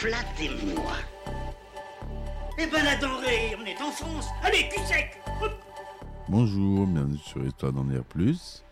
Flattez-moi. 0.00 0.94
Eh 2.56 2.66
ben 2.68 2.82
la 2.82 2.96
denrée, 2.96 3.54
on 3.60 3.66
est 3.66 3.78
en 3.82 3.90
France. 3.90 4.28
Allez, 4.42 4.66
cul 4.70 4.80
sec 4.86 5.20
Hop. 5.42 5.52
Bonjour, 6.26 6.86
bienvenue 6.86 7.18
sur 7.18 7.44
Histoire 7.44 7.74
d'en 7.74 7.84
dire 7.84 8.02
plus. 8.04 8.64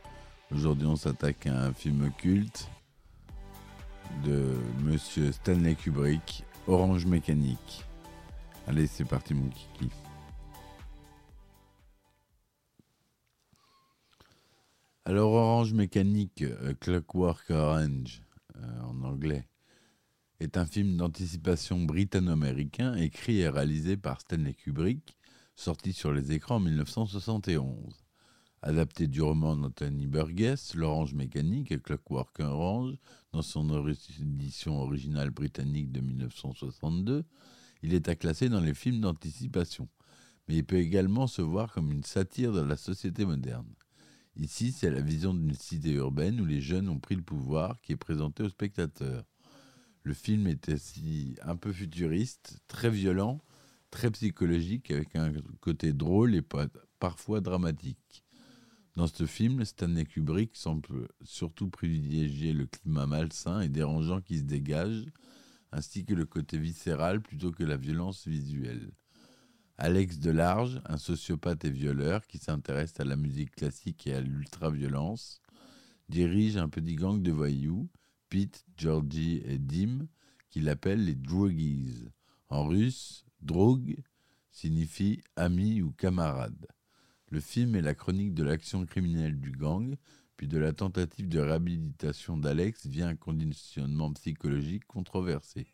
Aujourd'hui, 0.51 0.87
on 0.87 0.97
s'attaque 0.97 1.47
à 1.47 1.67
un 1.67 1.75
film 1.75 2.11
culte 2.17 2.71
de 4.25 4.57
Monsieur 4.83 5.31
Stanley 5.33 5.75
Kubrick, 5.75 6.45
Orange 6.67 7.05
Mécanique. 7.05 7.85
Allez, 8.67 8.87
c'est 8.87 9.05
parti, 9.05 9.35
mon 9.35 9.51
kiki. 9.51 9.91
Alors, 15.05 15.33
Orange 15.33 15.75
Mécanique, 15.75 16.41
euh, 16.41 16.73
Clockwork 16.81 17.51
Orange, 17.51 18.23
euh, 18.57 18.81
en 18.81 19.03
anglais, 19.03 19.45
est 20.41 20.56
un 20.56 20.67
film 20.67 20.97
d'anticipation 20.97 21.81
britanno-américain 21.81 22.94
écrit 22.94 23.41
et 23.41 23.48
réalisé 23.48 23.97
par 23.97 24.20
Stanley 24.20 24.55
Kubrick, 24.55 25.17
sorti 25.56 25.92
sur 25.92 26.12
les 26.12 26.30
écrans 26.30 26.56
en 26.56 26.61
1971. 26.61 28.05
Adapté 28.62 29.08
du 29.08 29.20
roman 29.20 29.56
d'Anthony 29.56 30.06
Burgess, 30.06 30.75
L'Orange 30.75 31.14
Mécanique 31.14 31.72
et 31.72 31.80
Clockwork 31.80 32.39
Orange, 32.41 32.95
dans 33.33 33.42
son 33.42 33.89
édition 34.20 34.80
originale 34.80 35.30
britannique 35.30 35.91
de 35.91 36.00
1962, 36.00 37.25
il 37.83 37.95
est 37.95 38.08
à 38.08 38.14
classer 38.14 38.48
dans 38.48 38.61
les 38.61 38.75
films 38.75 39.00
d'anticipation, 39.00 39.89
mais 40.47 40.56
il 40.56 40.64
peut 40.64 40.77
également 40.77 41.27
se 41.27 41.42
voir 41.42 41.73
comme 41.73 41.91
une 41.91 42.05
satire 42.05 42.52
de 42.52 42.61
la 42.61 42.77
société 42.77 43.25
moderne. 43.25 43.67
Ici, 44.36 44.70
c'est 44.70 44.91
la 44.91 45.00
vision 45.00 45.34
d'une 45.34 45.55
cité 45.55 45.92
urbaine 45.92 46.41
où 46.41 46.45
les 46.45 46.61
jeunes 46.61 46.89
ont 46.89 47.00
pris 47.00 47.17
le 47.17 47.23
pouvoir 47.23 47.80
qui 47.80 47.92
est 47.92 47.97
présentée 47.97 48.45
aux 48.45 48.48
spectateurs. 48.48 49.25
Le 50.09 50.14
film 50.14 50.47
est 50.47 50.70
aussi 50.70 51.37
un 51.42 51.55
peu 51.55 51.70
futuriste, 51.70 52.61
très 52.67 52.89
violent, 52.89 53.42
très 53.91 54.11
psychologique, 54.11 54.91
avec 54.91 55.14
un 55.14 55.34
côté 55.61 55.92
drôle 55.92 56.34
et 56.34 56.42
parfois 56.98 57.42
dramatique. 57.42 58.25
Dans 58.97 59.06
ce 59.06 59.27
film, 59.27 59.62
Stanley 59.67 60.06
Kubrick 60.06 60.56
semble 60.56 61.09
surtout 61.20 61.69
privilégier 61.69 62.55
le 62.55 62.64
climat 62.64 63.05
malsain 63.05 63.61
et 63.61 63.69
dérangeant 63.69 64.23
qui 64.23 64.39
se 64.39 64.45
dégage, 64.45 65.05
ainsi 65.73 66.06
que 66.06 66.14
le 66.14 66.25
côté 66.25 66.56
viscéral 66.56 67.20
plutôt 67.20 67.53
que 67.53 67.64
la 67.64 67.77
violence 67.77 68.27
visuelle. 68.27 68.91
Alex 69.77 70.20
Delarge, 70.20 70.81
un 70.86 70.97
sociopathe 70.97 71.67
et 71.67 71.70
violeur 71.70 72.27
qui 72.27 72.39
s'intéresse 72.39 72.98
à 72.98 73.05
la 73.05 73.17
musique 73.17 73.56
classique 73.56 74.06
et 74.06 74.14
à 74.14 74.23
l'ultra-violence, 74.23 75.42
dirige 76.09 76.56
un 76.56 76.70
petit 76.70 76.97
gang 76.97 77.20
de 77.20 77.31
voyous, 77.31 77.91
Pete, 78.29 78.65
Georgie 78.77 79.43
et 79.45 79.59
Dim, 79.59 80.07
qu'il 80.51 80.69
appelle 80.69 81.05
les 81.05 81.14
Drogies. 81.14 82.08
En 82.48 82.67
russe, 82.67 83.25
drog 83.41 83.97
signifie 84.51 85.20
ami 85.36 85.83
ou 85.83 85.92
camarade. 85.92 86.67
Le 87.30 87.41
film 87.41 87.77
est 87.77 87.83
la 87.83 87.95
chronique 87.95 88.35
de 88.35 88.42
l'action 88.42 88.86
criminelle 88.86 89.39
du 89.39 89.52
gang, 89.52 89.97
puis 90.36 90.48
de 90.48 90.58
la 90.58 90.73
tentative 90.73 91.29
de 91.29 91.41
réhabilitation 91.41 92.36
d'Alex 92.36 92.86
via 92.86 93.07
un 93.07 93.17
conditionnement 93.17 94.13
psychologique 94.13 94.86
controversé. 94.86 95.67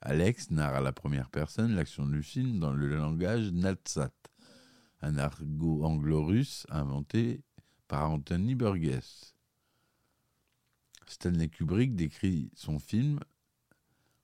Alex 0.00 0.50
narre 0.50 0.76
à 0.76 0.80
la 0.80 0.92
première 0.92 1.30
personne 1.30 1.74
l'action 1.74 2.06
du 2.06 2.22
film 2.22 2.58
dans 2.58 2.72
le 2.72 2.88
langage 2.96 3.52
Natsat, 3.52 4.12
un 5.00 5.16
argot 5.16 5.84
anglo-russe 5.84 6.66
inventé 6.70 7.42
par 7.86 8.10
Anthony 8.10 8.54
Burgess. 8.54 9.34
Stanley 11.12 11.48
Kubrick 11.48 11.94
décrit 11.94 12.50
son 12.54 12.78
film 12.78 13.20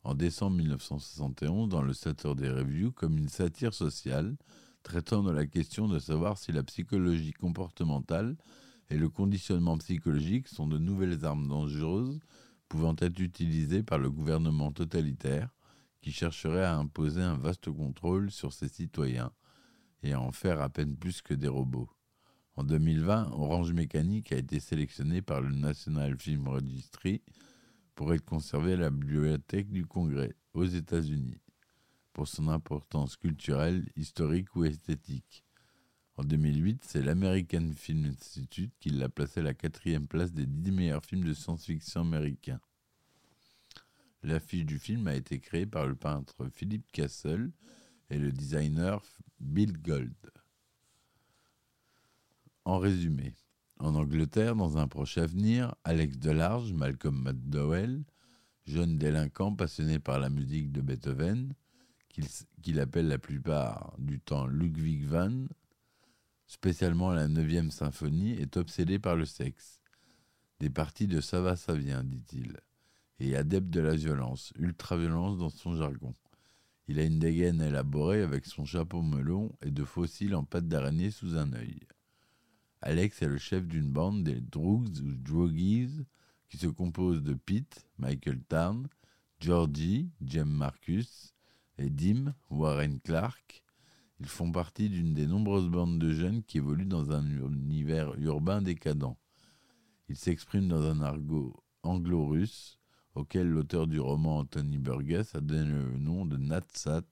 en 0.05 0.15
décembre 0.15 0.57
1971 0.57 1.69
dans 1.69 1.83
le 1.83 1.93
Saturday 1.93 2.49
Review 2.49 2.93
comme 2.93 3.19
une 3.19 3.29
satire 3.29 3.75
sociale 3.75 4.39
traitant 4.83 5.23
de 5.23 5.31
la 5.31 5.47
question 5.47 5.87
de 5.87 5.99
savoir 5.99 6.39
si 6.39 6.51
la 6.51 6.63
psychologie 6.63 7.35
comportementale 7.35 8.39
et 8.89 8.97
le 8.97 9.11
conditionnement 9.11 9.77
psychologique 9.77 10.49
sont 10.49 10.67
de 10.67 10.79
nouvelles 10.79 11.27
armes 11.27 11.47
dangereuses 11.47 12.21
pouvant 12.71 12.97
être 13.01 13.21
utilisées 13.21 13.83
par 13.83 13.99
le 13.99 14.11
gouvernement 14.11 14.73
totalitaire 14.73 15.51
qui 16.01 16.11
chercherait 16.11 16.65
à 16.65 16.77
imposer 16.77 17.21
un 17.21 17.37
vaste 17.37 17.71
contrôle 17.71 18.31
sur 18.31 18.55
ses 18.55 18.69
citoyens 18.69 19.33
et 20.03 20.15
à 20.15 20.21
en 20.23 20.33
faire 20.33 20.63
à 20.63 20.71
peine 20.71 20.97
plus 20.97 21.21
que 21.21 21.35
des 21.35 21.49
robots. 21.49 21.91
En 22.59 22.65
2020, 22.65 23.35
Orange 23.35 23.73
Mécanique 23.73 24.33
a 24.33 24.37
été 24.37 24.59
sélectionné 24.59 25.23
par 25.23 25.41
le 25.41 25.51
National 25.51 26.19
Film 26.19 26.49
Registry 26.49 27.23
pour 27.95 28.13
être 28.13 28.25
conservé 28.25 28.73
à 28.73 28.79
la 28.79 28.91
bibliothèque 28.91 29.71
du 29.71 29.87
Congrès 29.87 30.35
aux 30.55 30.65
États-Unis 30.65 31.41
pour 32.13 32.27
son 32.27 32.49
importance 32.49 33.17
culturelle, 33.17 33.89
historique 33.95 34.57
ou 34.57 34.65
esthétique. 34.65 35.45
En 36.17 36.25
2008, 36.25 36.83
c'est 36.85 37.01
l'American 37.01 37.71
Film 37.77 38.07
Institute 38.07 38.75
qui 38.81 38.91
l'a 38.91 39.09
placé 39.09 39.39
à 39.39 39.45
la 39.45 39.55
quatrième 39.55 40.09
place 40.09 40.33
des 40.33 40.47
dix 40.47 40.73
meilleurs 40.73 41.05
films 41.05 41.23
de 41.23 41.35
science-fiction 41.35 42.01
américains. 42.01 42.61
L'affiche 44.25 44.67
du 44.67 44.81
film 44.81 45.07
a 45.07 45.15
été 45.15 45.39
créée 45.39 45.67
par 45.67 45.87
le 45.87 45.95
peintre 45.95 46.49
Philip 46.53 46.85
Castle 46.91 47.53
et 48.11 48.19
le 48.19 48.33
designer 48.33 49.01
Bill 49.39 49.81
Gold. 49.81 50.17
En 52.69 52.77
résumé, 52.77 53.35
en 53.81 53.95
Angleterre, 53.95 54.55
dans 54.55 54.77
un 54.77 54.89
proche 54.89 55.17
avenir, 55.17 55.75
Alex 55.85 56.19
Delarge, 56.19 56.75
Malcolm 56.75 57.19
McDowell, 57.19 58.05
jeune 58.67 58.99
délinquant 58.99 59.55
passionné 59.55 59.99
par 59.99 60.19
la 60.19 60.29
musique 60.29 60.71
de 60.71 60.83
Beethoven, 60.83 61.55
qu'il 62.61 62.79
appelle 62.79 63.09
la 63.09 63.17
plupart 63.17 63.95
du 63.97 64.21
temps 64.21 64.47
Ludwig 64.47 65.07
van, 65.07 65.47
spécialement 66.47 67.11
la 67.11 67.27
9e 67.27 67.71
symphonie, 67.71 68.33
est 68.33 68.59
obsédé 68.59 68.99
par 68.99 69.17
le 69.17 69.25
sexe. 69.25 69.81
Des 70.61 70.69
parties 70.69 71.07
de 71.07 71.23
ça 71.23 71.41
va, 71.41 71.57
ça 71.57 71.73
vient, 71.73 72.05
dit-il, 72.05 72.59
et 73.19 73.35
adepte 73.35 73.71
de 73.71 73.81
la 73.81 73.95
violence, 73.97 74.53
ultra-violence 74.59 75.39
dans 75.39 75.49
son 75.49 75.75
jargon. 75.75 76.13
Il 76.87 76.99
a 76.99 77.05
une 77.05 77.19
dégaine 77.19 77.63
élaborée 77.63 78.21
avec 78.21 78.45
son 78.45 78.67
chapeau 78.67 79.01
melon 79.01 79.57
et 79.63 79.71
de 79.71 79.85
fossiles 79.85 80.35
en 80.35 80.45
pâte 80.45 80.69
d'araignée 80.69 81.11
sous 81.11 81.35
un 81.39 81.55
œil. 81.55 81.81
Alex 82.81 83.23
est 83.23 83.29
le 83.29 83.39
chef 83.39 83.67
d'une 83.67 83.91
bande 83.91 84.23
des 84.23 84.41
Droogs 84.41 85.01
ou 85.01 85.13
Drogies 85.15 86.07
qui 86.49 86.59
se 86.59 86.69
compose 86.69 87.23
de 87.23 87.35
Pete, 87.35 87.87
Michael 87.99 88.41
Tarn, 88.45 88.89
Georgie, 89.41 90.11
Jem 90.21 90.49
Marcus 90.49 91.35
et 91.77 91.91
Dim, 91.91 92.35
Warren 92.51 93.01
Clark. 93.01 93.65
Ils 94.21 94.27
font 94.27 94.51
partie 94.51 94.89
d'une 94.89 95.15
des 95.15 95.27
nombreuses 95.27 95.69
bandes 95.69 95.99
de 95.99 96.13
jeunes 96.13 96.43
qui 96.43 96.59
évoluent 96.59 96.87
dans 96.87 97.11
un 97.13 97.25
univers 97.27 98.15
urbain 98.19 98.63
décadent. 98.63 99.17
Ils 100.09 100.17
s'expriment 100.17 100.69
dans 100.69 100.83
un 100.83 101.01
argot 101.01 101.55
anglo-russe 101.83 102.79
auquel 103.15 103.49
l'auteur 103.49 103.87
du 103.87 104.01
roman 104.01 104.39
Anthony 104.39 104.79
Burgess 104.79 105.35
a 105.35 105.41
donné 105.41 105.69
le 105.69 105.99
nom 105.99 106.25
de 106.25 106.37
Natsat, 106.37 107.05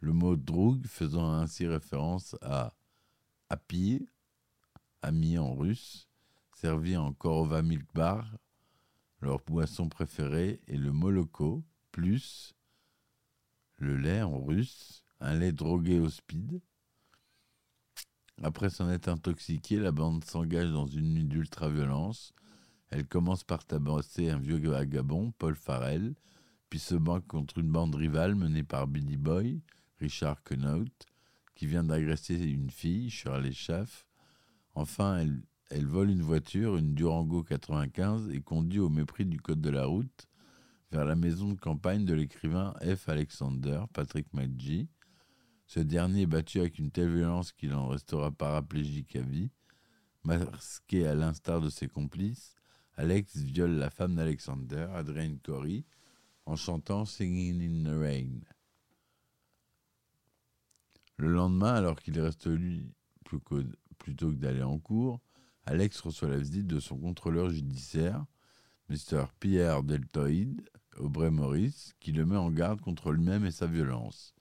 le 0.00 0.12
mot 0.12 0.36
droug 0.36 0.86
faisant 0.86 1.32
ainsi 1.32 1.66
référence 1.66 2.36
à 2.42 2.74
Apir, 3.48 4.00
ami 5.06 5.38
en 5.38 5.54
russe, 5.54 6.08
servi 6.52 6.96
en 6.96 7.12
Korova 7.12 7.62
Milk 7.62 7.86
Bar, 7.94 8.38
leur 9.20 9.38
boisson 9.38 9.88
préférée, 9.88 10.60
et 10.66 10.76
le 10.76 10.90
moloko, 10.90 11.62
plus 11.92 12.56
le 13.76 13.96
lait 13.96 14.22
en 14.22 14.42
russe, 14.42 15.04
un 15.20 15.34
lait 15.34 15.52
drogué 15.52 16.00
au 16.00 16.08
speed. 16.08 16.60
Après 18.42 18.68
s'en 18.68 18.90
être 18.90 19.06
intoxiquée, 19.06 19.78
la 19.78 19.92
bande 19.92 20.24
s'engage 20.24 20.72
dans 20.72 20.86
une 20.86 21.14
nuit 21.14 21.24
d'ultra-violence. 21.24 22.34
Elle 22.90 23.06
commence 23.06 23.44
par 23.44 23.64
tabasser 23.64 24.30
un 24.30 24.38
vieux 24.38 24.58
vagabond, 24.58 25.32
Paul 25.38 25.54
Farrell, 25.54 26.16
puis 26.68 26.80
se 26.80 26.96
bat 26.96 27.20
contre 27.28 27.58
une 27.58 27.70
bande 27.70 27.94
rivale 27.94 28.34
menée 28.34 28.64
par 28.64 28.88
Billy 28.88 29.16
Boy, 29.16 29.62
Richard 30.00 30.42
Quenaut, 30.42 30.84
qui 31.54 31.66
vient 31.66 31.84
d'agresser 31.84 32.34
une 32.34 32.70
fille, 32.70 33.08
Shirley 33.08 33.52
Schaff. 33.52 34.05
Enfin, 34.76 35.26
elle 35.70 35.86
vole 35.86 36.10
une 36.10 36.20
voiture, 36.20 36.76
une 36.76 36.92
Durango 36.94 37.42
95, 37.42 38.28
et 38.28 38.42
conduit 38.42 38.78
au 38.78 38.90
mépris 38.90 39.24
du 39.24 39.40
code 39.40 39.62
de 39.62 39.70
la 39.70 39.86
route 39.86 40.26
vers 40.92 41.06
la 41.06 41.16
maison 41.16 41.54
de 41.54 41.58
campagne 41.58 42.04
de 42.04 42.12
l'écrivain 42.12 42.74
F. 42.82 43.08
Alexander, 43.08 43.84
Patrick 43.94 44.30
McGee. 44.34 44.90
Ce 45.66 45.80
dernier 45.80 46.22
est 46.22 46.26
battu 46.26 46.60
avec 46.60 46.78
une 46.78 46.90
telle 46.90 47.10
violence 47.10 47.52
qu'il 47.52 47.72
en 47.72 47.88
restera 47.88 48.30
paraplégique 48.30 49.16
à 49.16 49.22
vie. 49.22 49.50
Masqué 50.24 51.06
à 51.06 51.14
l'instar 51.14 51.62
de 51.62 51.70
ses 51.70 51.88
complices, 51.88 52.54
Alex 52.96 53.34
viole 53.38 53.78
la 53.78 53.88
femme 53.88 54.14
d'Alexander, 54.14 54.88
Adrienne 54.92 55.38
Corey, 55.38 55.86
en 56.44 56.54
chantant 56.54 57.06
Singing 57.06 57.62
in 57.62 57.90
the 57.90 57.98
Rain. 57.98 58.40
Le 61.16 61.28
lendemain, 61.28 61.72
alors 61.72 61.96
qu'il 61.96 62.20
reste 62.20 62.46
lui 62.46 62.92
plutôt 63.98 64.30
que 64.30 64.36
d'aller 64.36 64.62
en 64.62 64.78
cours, 64.78 65.20
Alex 65.64 66.00
reçoit 66.00 66.28
la 66.28 66.38
visite 66.38 66.66
de 66.66 66.80
son 66.80 66.96
contrôleur 66.98 67.50
judiciaire, 67.50 68.24
Mr. 68.88 69.24
Pierre 69.40 69.82
Deltoïde, 69.82 70.62
Aubrey 70.98 71.30
Morris, 71.30 71.92
qui 72.00 72.12
le 72.12 72.24
met 72.24 72.36
en 72.36 72.50
garde 72.50 72.80
contre 72.80 73.12
lui-même 73.12 73.44
et 73.44 73.50
sa 73.50 73.66
violence. 73.66 74.34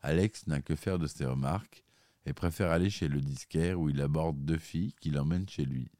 Alex 0.00 0.46
n'a 0.46 0.60
que 0.60 0.74
faire 0.74 0.98
de 0.98 1.06
ces 1.06 1.26
remarques 1.26 1.84
et 2.24 2.32
préfère 2.32 2.70
aller 2.70 2.90
chez 2.90 3.08
le 3.08 3.20
disquaire 3.20 3.80
où 3.80 3.90
il 3.90 4.00
aborde 4.00 4.44
deux 4.44 4.58
filles 4.58 4.94
qui 5.00 5.10
l'emmènent 5.10 5.48
chez 5.48 5.64
lui. 5.64 5.90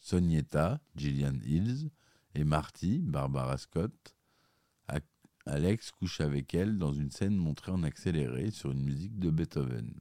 Sonietta, 0.00 0.80
Gillian 0.96 1.38
Hills, 1.44 1.90
et 2.34 2.44
Marty, 2.44 3.00
Barbara 3.02 3.58
Scott. 3.58 4.16
Alex 5.44 5.90
couche 5.90 6.20
avec 6.20 6.54
elle 6.54 6.78
dans 6.78 6.92
une 6.92 7.10
scène 7.10 7.34
montrée 7.34 7.72
en 7.72 7.82
accéléré 7.82 8.52
sur 8.52 8.70
une 8.70 8.84
musique 8.84 9.18
de 9.18 9.28
Beethoven. 9.28 9.92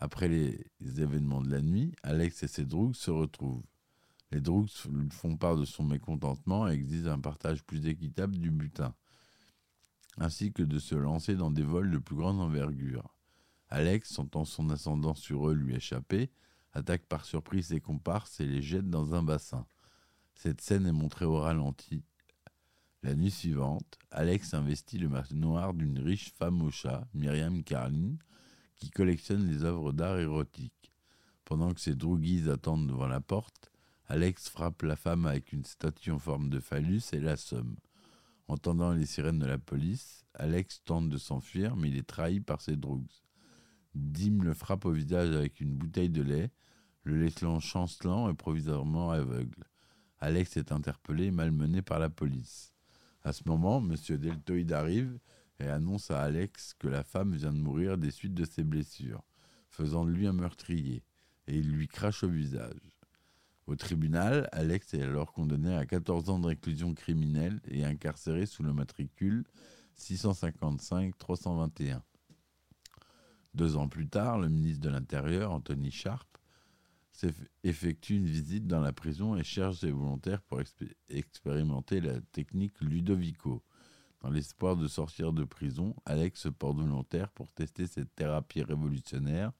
Après 0.00 0.28
les 0.28 1.00
événements 1.00 1.42
de 1.42 1.50
la 1.50 1.60
nuit, 1.60 1.92
Alex 2.02 2.42
et 2.44 2.48
ses 2.48 2.64
droogs 2.64 2.94
se 2.94 3.10
retrouvent. 3.10 3.64
Les 4.30 4.40
droogs 4.40 4.68
font 5.10 5.36
part 5.36 5.56
de 5.56 5.64
son 5.64 5.84
mécontentement 5.84 6.68
et 6.68 6.74
exigent 6.74 7.10
un 7.10 7.18
partage 7.18 7.64
plus 7.64 7.86
équitable 7.86 8.36
du 8.36 8.50
butin, 8.50 8.94
ainsi 10.18 10.52
que 10.52 10.62
de 10.62 10.78
se 10.78 10.94
lancer 10.94 11.34
dans 11.34 11.50
des 11.50 11.62
vols 11.62 11.90
de 11.90 11.98
plus 11.98 12.16
grande 12.16 12.40
envergure. 12.40 13.14
Alex, 13.70 14.10
sentant 14.10 14.44
son 14.44 14.70
ascendant 14.70 15.14
sur 15.14 15.48
eux 15.48 15.54
lui 15.54 15.74
échapper, 15.74 16.30
attaque 16.72 17.06
par 17.06 17.24
surprise 17.24 17.68
ses 17.68 17.80
comparses 17.80 18.40
et 18.40 18.46
les 18.46 18.62
jette 18.62 18.88
dans 18.88 19.14
un 19.14 19.22
bassin. 19.22 19.66
Cette 20.34 20.60
scène 20.60 20.86
est 20.86 20.92
montrée 20.92 21.24
au 21.24 21.40
ralenti. 21.40 22.04
La 23.02 23.14
nuit 23.14 23.30
suivante, 23.30 23.98
Alex 24.10 24.54
investit 24.54 24.98
le 24.98 25.08
manoir 25.08 25.74
d'une 25.74 25.98
riche 25.98 26.32
femme 26.32 26.62
au 26.62 26.70
chat, 26.70 27.06
Myriam 27.14 27.62
Carlin, 27.62 28.16
qui 28.78 28.90
collectionne 28.90 29.46
les 29.46 29.64
œuvres 29.64 29.92
d'art 29.92 30.18
érotiques. 30.18 30.92
Pendant 31.44 31.72
que 31.72 31.80
ses 31.80 31.94
droguies 31.94 32.48
attendent 32.50 32.86
devant 32.86 33.06
la 33.06 33.20
porte, 33.20 33.70
Alex 34.06 34.48
frappe 34.48 34.82
la 34.82 34.96
femme 34.96 35.26
avec 35.26 35.52
une 35.52 35.64
statue 35.64 36.10
en 36.10 36.18
forme 36.18 36.48
de 36.48 36.60
phallus 36.60 37.02
et 37.12 37.20
l'assomme. 37.20 37.76
Entendant 38.46 38.92
les 38.92 39.04
sirènes 39.04 39.38
de 39.38 39.46
la 39.46 39.58
police, 39.58 40.24
Alex 40.34 40.82
tente 40.84 41.10
de 41.10 41.18
s'enfuir, 41.18 41.76
mais 41.76 41.90
il 41.90 41.98
est 41.98 42.06
trahi 42.06 42.40
par 42.40 42.62
ses 42.62 42.76
drogues. 42.76 43.10
Dim 43.94 44.42
le 44.42 44.54
frappe 44.54 44.86
au 44.86 44.92
visage 44.92 45.34
avec 45.34 45.60
une 45.60 45.74
bouteille 45.74 46.08
de 46.08 46.22
lait, 46.22 46.50
le 47.02 47.18
laissant 47.18 47.60
chancelant 47.60 48.30
et 48.30 48.34
provisoirement 48.34 49.10
aveugle. 49.10 49.64
Alex 50.20 50.56
est 50.56 50.72
interpellé 50.72 51.26
et 51.26 51.30
malmené 51.30 51.82
par 51.82 51.98
la 51.98 52.08
police. 52.08 52.72
À 53.22 53.32
ce 53.32 53.42
moment, 53.46 53.78
M. 53.78 53.94
Deltoïde 54.16 54.72
arrive 54.72 55.18
et 55.60 55.68
annonce 55.68 56.10
à 56.10 56.22
Alex 56.22 56.74
que 56.78 56.88
la 56.88 57.02
femme 57.02 57.34
vient 57.34 57.52
de 57.52 57.58
mourir 57.58 57.98
des 57.98 58.10
suites 58.10 58.34
de 58.34 58.44
ses 58.44 58.64
blessures, 58.64 59.22
faisant 59.68 60.04
de 60.04 60.10
lui 60.10 60.26
un 60.26 60.32
meurtrier, 60.32 61.02
et 61.46 61.56
il 61.56 61.70
lui 61.70 61.88
crache 61.88 62.22
au 62.22 62.28
visage. 62.28 62.96
Au 63.66 63.76
tribunal, 63.76 64.48
Alex 64.52 64.94
est 64.94 65.02
alors 65.02 65.32
condamné 65.32 65.74
à 65.74 65.84
14 65.84 66.30
ans 66.30 66.38
de 66.38 66.46
réclusion 66.46 66.94
criminelle 66.94 67.60
et 67.68 67.84
incarcéré 67.84 68.46
sous 68.46 68.62
le 68.62 68.72
matricule 68.72 69.44
655-321. 69.98 72.00
Deux 73.54 73.76
ans 73.76 73.88
plus 73.88 74.08
tard, 74.08 74.38
le 74.38 74.48
ministre 74.48 74.80
de 74.80 74.88
l'Intérieur, 74.88 75.50
Anthony 75.50 75.90
Sharp, 75.90 76.28
effectue 77.64 78.16
une 78.16 78.26
visite 78.26 78.66
dans 78.66 78.80
la 78.80 78.92
prison 78.92 79.36
et 79.36 79.42
cherche 79.42 79.80
des 79.80 79.90
volontaires 79.90 80.42
pour 80.42 80.60
expérimenter 81.08 82.00
la 82.00 82.20
technique 82.32 82.80
Ludovico. 82.80 83.62
Dans 84.20 84.30
l'espoir 84.30 84.76
de 84.76 84.88
sortir 84.88 85.32
de 85.32 85.44
prison, 85.44 85.94
Alex 86.04 86.40
se 86.40 86.48
porte 86.48 86.78
volontaire 86.78 87.30
pour 87.30 87.52
tester 87.52 87.86
cette 87.86 88.14
thérapie 88.14 88.62
révolutionnaire 88.62 89.52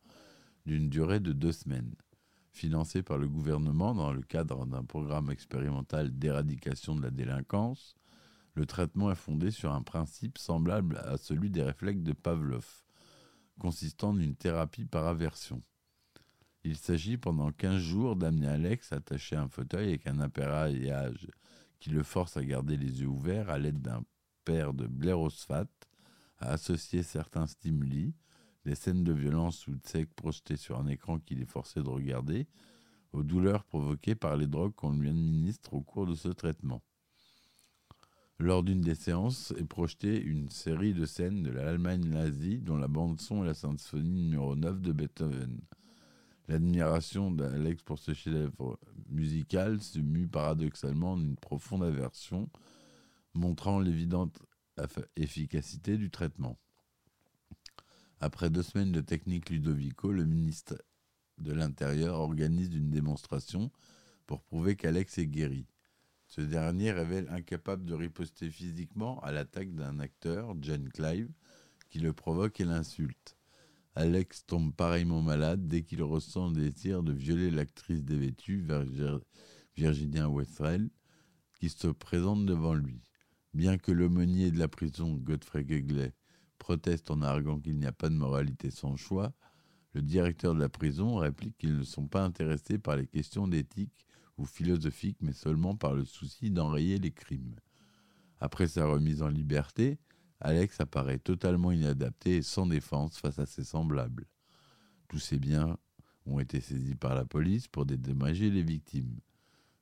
d'une 0.66 0.88
durée 0.88 1.20
de 1.20 1.32
deux 1.32 1.52
semaines. 1.52 1.94
Financée 2.50 3.02
par 3.02 3.18
le 3.18 3.28
gouvernement 3.28 3.94
dans 3.94 4.12
le 4.12 4.22
cadre 4.22 4.66
d'un 4.66 4.82
programme 4.82 5.30
expérimental 5.30 6.10
d'éradication 6.10 6.96
de 6.96 7.02
la 7.02 7.10
délinquance, 7.10 7.94
le 8.54 8.66
traitement 8.66 9.12
est 9.12 9.14
fondé 9.14 9.52
sur 9.52 9.72
un 9.72 9.82
principe 9.82 10.38
semblable 10.38 10.96
à 11.04 11.16
celui 11.16 11.50
des 11.50 11.62
réflexes 11.62 12.02
de 12.02 12.12
Pavlov, 12.12 12.82
consistant 13.60 14.10
en 14.10 14.18
une 14.18 14.34
thérapie 14.34 14.84
par 14.84 15.06
aversion. 15.06 15.62
Il 16.64 16.76
s'agit 16.76 17.16
pendant 17.16 17.52
15 17.52 17.80
jours 17.80 18.16
d'amener 18.16 18.48
Alex 18.48 18.92
attaché 18.92 19.36
à 19.36 19.42
un 19.42 19.48
fauteuil 19.48 19.90
avec 19.90 20.08
un 20.08 20.18
appareillage 20.18 21.28
qui 21.78 21.90
le 21.90 22.02
force 22.02 22.36
à 22.36 22.44
garder 22.44 22.76
les 22.76 23.00
yeux 23.00 23.06
ouverts 23.06 23.48
à 23.50 23.58
l'aide 23.58 23.80
d'un 23.80 24.02
de 24.48 24.86
blérosphate 24.86 25.88
a 26.38 26.52
associé 26.52 27.02
certains 27.02 27.46
stimuli, 27.46 28.14
des 28.64 28.74
scènes 28.74 29.04
de 29.04 29.12
violence 29.12 29.66
ou 29.66 29.72
de 29.72 29.86
sexe 29.86 30.10
projetées 30.16 30.56
sur 30.56 30.78
un 30.80 30.86
écran 30.86 31.18
qu'il 31.18 31.42
est 31.42 31.50
forcé 31.50 31.82
de 31.82 31.88
regarder, 31.88 32.46
aux 33.12 33.22
douleurs 33.22 33.64
provoquées 33.64 34.14
par 34.14 34.36
les 34.36 34.46
drogues 34.46 34.74
qu'on 34.74 34.92
lui 34.92 35.10
administre 35.10 35.74
au 35.74 35.82
cours 35.82 36.06
de 36.06 36.14
ce 36.14 36.28
traitement. 36.28 36.82
Lors 38.38 38.62
d'une 38.62 38.80
des 38.80 38.94
séances 38.94 39.52
est 39.58 39.66
projetée 39.66 40.18
une 40.22 40.48
série 40.48 40.94
de 40.94 41.04
scènes 41.04 41.42
de 41.42 41.50
l'Allemagne 41.50 42.08
nazie 42.08 42.58
dont 42.58 42.76
la 42.76 42.88
bande-son 42.88 43.42
est 43.44 43.48
la 43.48 43.54
symphonie 43.54 44.22
numéro 44.22 44.56
9 44.56 44.80
de 44.80 44.92
Beethoven. 44.92 45.60
L'admiration 46.46 47.30
d'Alex 47.30 47.82
pour 47.82 47.98
ce 47.98 48.14
chef-d'œuvre 48.14 48.78
musical 49.10 49.82
se 49.82 49.98
mue 49.98 50.28
paradoxalement 50.28 51.12
en 51.12 51.20
une 51.20 51.36
profonde 51.36 51.82
aversion 51.82 52.48
montrant 53.38 53.80
l'évidente 53.80 54.38
efficacité 55.16 55.96
du 55.96 56.10
traitement. 56.10 56.58
Après 58.20 58.50
deux 58.50 58.62
semaines 58.62 58.92
de 58.92 59.00
technique 59.00 59.50
Ludovico, 59.50 60.12
le 60.12 60.24
ministre 60.24 60.76
de 61.38 61.52
l'Intérieur 61.52 62.18
organise 62.18 62.74
une 62.74 62.90
démonstration 62.90 63.70
pour 64.26 64.42
prouver 64.42 64.76
qu'Alex 64.76 65.18
est 65.18 65.26
guéri. 65.26 65.66
Ce 66.26 66.40
dernier 66.40 66.92
révèle 66.92 67.28
incapable 67.30 67.84
de 67.84 67.94
riposter 67.94 68.50
physiquement 68.50 69.20
à 69.20 69.32
l'attaque 69.32 69.74
d'un 69.74 69.98
acteur, 70.00 70.54
John 70.60 70.88
Clive, 70.90 71.30
qui 71.88 72.00
le 72.00 72.12
provoque 72.12 72.60
et 72.60 72.64
l'insulte. 72.64 73.36
Alex 73.94 74.44
tombe 74.46 74.74
pareillement 74.74 75.22
malade 75.22 75.66
dès 75.66 75.82
qu'il 75.82 76.02
ressent 76.02 76.50
le 76.50 76.70
désir 76.70 77.02
de 77.02 77.12
violer 77.12 77.50
l'actrice 77.50 78.04
dévêtue, 78.04 78.66
Virginia 79.76 80.28
Westrel, 80.28 80.90
qui 81.54 81.68
se 81.68 81.88
présente 81.88 82.46
devant 82.46 82.74
lui. 82.74 83.07
Bien 83.54 83.78
que 83.78 83.92
l'aumônier 83.92 84.50
de 84.50 84.58
la 84.58 84.68
prison, 84.68 85.14
Godfrey 85.14 85.64
Gueglet, 85.64 86.14
proteste 86.58 87.10
en 87.10 87.22
arguant 87.22 87.58
qu'il 87.58 87.76
n'y 87.76 87.86
a 87.86 87.92
pas 87.92 88.08
de 88.08 88.14
moralité 88.14 88.70
sans 88.70 88.96
choix, 88.96 89.32
le 89.94 90.02
directeur 90.02 90.54
de 90.54 90.60
la 90.60 90.68
prison 90.68 91.16
réplique 91.16 91.56
qu'ils 91.56 91.76
ne 91.76 91.82
sont 91.82 92.06
pas 92.06 92.22
intéressés 92.22 92.78
par 92.78 92.96
les 92.96 93.06
questions 93.06 93.48
d'éthique 93.48 94.06
ou 94.36 94.44
philosophiques, 94.44 95.18
mais 95.20 95.32
seulement 95.32 95.74
par 95.74 95.94
le 95.94 96.04
souci 96.04 96.50
d'enrayer 96.50 96.98
les 96.98 97.10
crimes. 97.10 97.56
Après 98.40 98.68
sa 98.68 98.86
remise 98.86 99.22
en 99.22 99.28
liberté, 99.28 99.98
Alex 100.40 100.80
apparaît 100.80 101.18
totalement 101.18 101.72
inadapté 101.72 102.36
et 102.36 102.42
sans 102.42 102.66
défense 102.66 103.18
face 103.18 103.38
à 103.38 103.46
ses 103.46 103.64
semblables. 103.64 104.26
Tous 105.08 105.18
ses 105.18 105.38
biens 105.38 105.76
ont 106.26 106.38
été 106.38 106.60
saisis 106.60 106.94
par 106.94 107.14
la 107.14 107.24
police 107.24 107.66
pour 107.66 107.86
dédommager 107.86 108.50
les 108.50 108.62
victimes. 108.62 109.18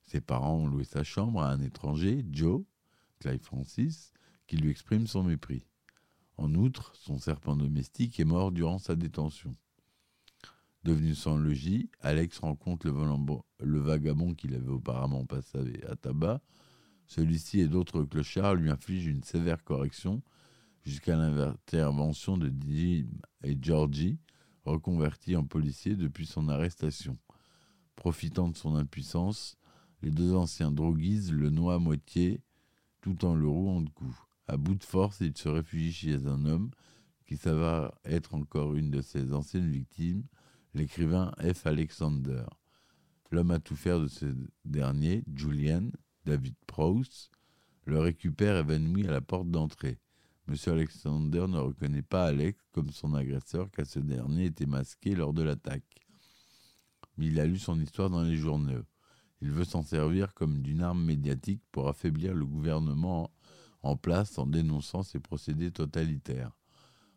Ses 0.03 0.21
parents 0.21 0.55
ont 0.55 0.67
loué 0.67 0.85
sa 0.85 1.03
chambre 1.03 1.41
à 1.41 1.51
un 1.51 1.61
étranger, 1.61 2.25
Joe, 2.31 2.63
Clive 3.19 3.41
Francis, 3.41 4.11
qui 4.45 4.57
lui 4.57 4.69
exprime 4.69 5.07
son 5.07 5.23
mépris. 5.23 5.65
En 6.37 6.53
outre, 6.53 6.95
son 6.95 7.17
serpent 7.17 7.55
domestique 7.55 8.19
est 8.19 8.25
mort 8.25 8.51
durant 8.51 8.77
sa 8.77 8.95
détention. 8.95 9.55
Devenu 10.83 11.15
sans 11.15 11.37
logis, 11.37 11.89
Alex 12.01 12.39
rencontre 12.39 12.87
le, 12.87 13.79
vagabond 13.79 14.33
qu'il 14.33 14.53
avait 14.53 14.69
auparavant 14.69 15.25
passé 15.25 15.81
à 15.89 15.95
tabac. 15.95 16.41
Celui-ci 17.07 17.59
et 17.59 17.67
d'autres 17.67 18.03
clochards 18.03 18.55
lui 18.55 18.69
infligent 18.69 19.09
une 19.09 19.23
sévère 19.23 19.63
correction 19.63 20.21
jusqu'à 20.85 21.17
l'intervention 21.17 22.37
de 22.37 22.53
Jim 22.65 23.07
et 23.43 23.57
Georgie, 23.59 24.19
reconvertis 24.63 25.35
en 25.35 25.43
policiers 25.43 25.95
depuis 25.95 26.25
son 26.25 26.47
arrestation. 26.47 27.17
Profitant 27.95 28.47
de 28.47 28.55
son 28.55 28.75
impuissance, 28.75 29.57
les 30.01 30.11
deux 30.11 30.33
anciens 30.35 30.71
droguisent 30.71 31.33
le 31.33 31.49
noient 31.49 31.75
à 31.75 31.79
moitié 31.79 32.41
tout 33.07 33.25
en 33.25 33.35
le 33.35 33.47
rouant 33.47 33.79
de 33.79 33.89
coups. 33.89 34.17
À 34.47 34.57
bout 34.57 34.75
de 34.75 34.83
force, 34.83 35.21
il 35.21 35.37
se 35.37 35.47
réfugie 35.47 35.93
chez 35.93 36.27
un 36.27 36.43
homme 36.45 36.71
qui 37.25 37.37
s'avère 37.37 37.93
être 38.03 38.35
encore 38.35 38.75
une 38.75 38.91
de 38.91 39.01
ses 39.01 39.31
anciennes 39.31 39.69
victimes, 39.69 40.23
l'écrivain 40.73 41.31
F. 41.41 41.67
Alexander. 41.67 42.43
L'homme 43.31 43.51
à 43.51 43.59
tout 43.59 43.77
faire 43.77 44.01
de 44.01 44.07
ce 44.07 44.25
dernier, 44.65 45.23
Julian, 45.33 45.89
David 46.25 46.55
Prowse, 46.65 47.29
le 47.85 47.99
récupère 47.99 48.57
évanoui 48.57 49.07
à 49.07 49.11
la 49.11 49.21
porte 49.21 49.49
d'entrée. 49.49 49.99
Monsieur 50.47 50.73
Alexander 50.73 51.45
ne 51.47 51.59
reconnaît 51.59 52.01
pas 52.01 52.25
Alex 52.25 52.59
comme 52.73 52.91
son 52.91 53.13
agresseur 53.13 53.71
car 53.71 53.85
ce 53.85 53.99
dernier 53.99 54.45
était 54.45 54.65
masqué 54.65 55.15
lors 55.15 55.33
de 55.33 55.43
l'attaque. 55.43 56.07
Mais 57.17 57.27
il 57.27 57.39
a 57.39 57.45
lu 57.45 57.57
son 57.57 57.79
histoire 57.79 58.09
dans 58.09 58.23
les 58.23 58.35
journaux. 58.35 58.83
Il 59.41 59.51
veut 59.51 59.65
s'en 59.65 59.83
servir 59.83 60.33
comme 60.33 60.61
d'une 60.61 60.81
arme 60.81 61.03
médiatique 61.03 61.61
pour 61.71 61.87
affaiblir 61.87 62.33
le 62.33 62.45
gouvernement 62.45 63.31
en 63.83 63.95
place 63.95 64.37
en 64.37 64.47
dénonçant 64.47 65.03
ses 65.03 65.19
procédés 65.19 65.71
totalitaires. 65.71 66.57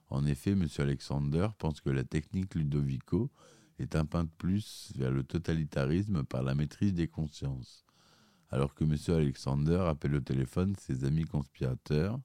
En 0.08 0.26
effet, 0.26 0.52
M. 0.52 0.66
Alexander 0.78 1.48
pense 1.58 1.80
que 1.80 1.90
la 1.90 2.04
technique 2.04 2.54
Ludovico 2.54 3.30
est 3.78 3.96
un 3.96 4.04
pas 4.04 4.22
de 4.22 4.30
plus 4.38 4.92
vers 4.96 5.10
le 5.10 5.22
totalitarisme 5.22 6.24
par 6.24 6.42
la 6.42 6.54
maîtrise 6.54 6.92
des 6.92 7.08
consciences. 7.08 7.84
Alors 8.50 8.74
que 8.74 8.84
M. 8.84 8.96
Alexander 9.16 9.84
appelle 9.86 10.16
au 10.16 10.20
téléphone 10.20 10.74
ses 10.76 11.04
amis 11.04 11.24
conspirateurs, 11.24 12.18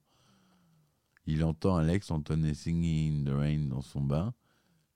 il 1.26 1.44
entend 1.44 1.76
Alex 1.76 2.10
entonner 2.10 2.54
Singing 2.54 3.26
in 3.26 3.30
the 3.30 3.34
Rain 3.34 3.68
dans 3.68 3.82
son 3.82 4.00
bain. 4.00 4.32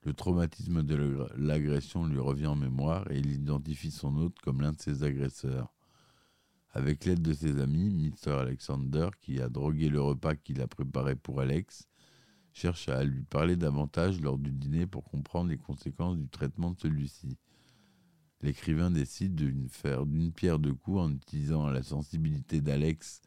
Le 0.03 0.13
traumatisme 0.13 0.81
de 0.81 1.27
l'agression 1.37 2.07
lui 2.07 2.19
revient 2.19 2.47
en 2.47 2.55
mémoire 2.55 3.09
et 3.11 3.19
il 3.19 3.31
identifie 3.31 3.91
son 3.91 4.17
hôte 4.17 4.39
comme 4.39 4.61
l'un 4.61 4.71
de 4.71 4.81
ses 4.81 5.03
agresseurs. 5.03 5.71
Avec 6.71 7.05
l'aide 7.05 7.21
de 7.21 7.33
ses 7.33 7.59
amis, 7.59 7.91
Mr. 7.91 8.31
Alexander, 8.31 9.09
qui 9.19 9.41
a 9.41 9.49
drogué 9.49 9.89
le 9.89 10.01
repas 10.01 10.35
qu'il 10.35 10.61
a 10.61 10.67
préparé 10.67 11.15
pour 11.15 11.41
Alex, 11.41 11.87
cherche 12.53 12.89
à 12.89 13.03
lui 13.03 13.23
parler 13.23 13.55
davantage 13.55 14.21
lors 14.21 14.37
du 14.37 14.51
dîner 14.51 14.87
pour 14.87 15.03
comprendre 15.03 15.49
les 15.49 15.57
conséquences 15.57 16.17
du 16.17 16.27
traitement 16.29 16.71
de 16.71 16.79
celui-ci. 16.79 17.37
L'écrivain 18.41 18.89
décide 18.89 19.35
de 19.35 19.53
faire 19.69 20.05
d'une 20.05 20.31
pierre 20.31 20.57
deux 20.57 20.73
coups 20.73 20.99
en 20.99 21.11
utilisant 21.11 21.67
la 21.67 21.83
sensibilité 21.83 22.59
d'Alex 22.59 23.21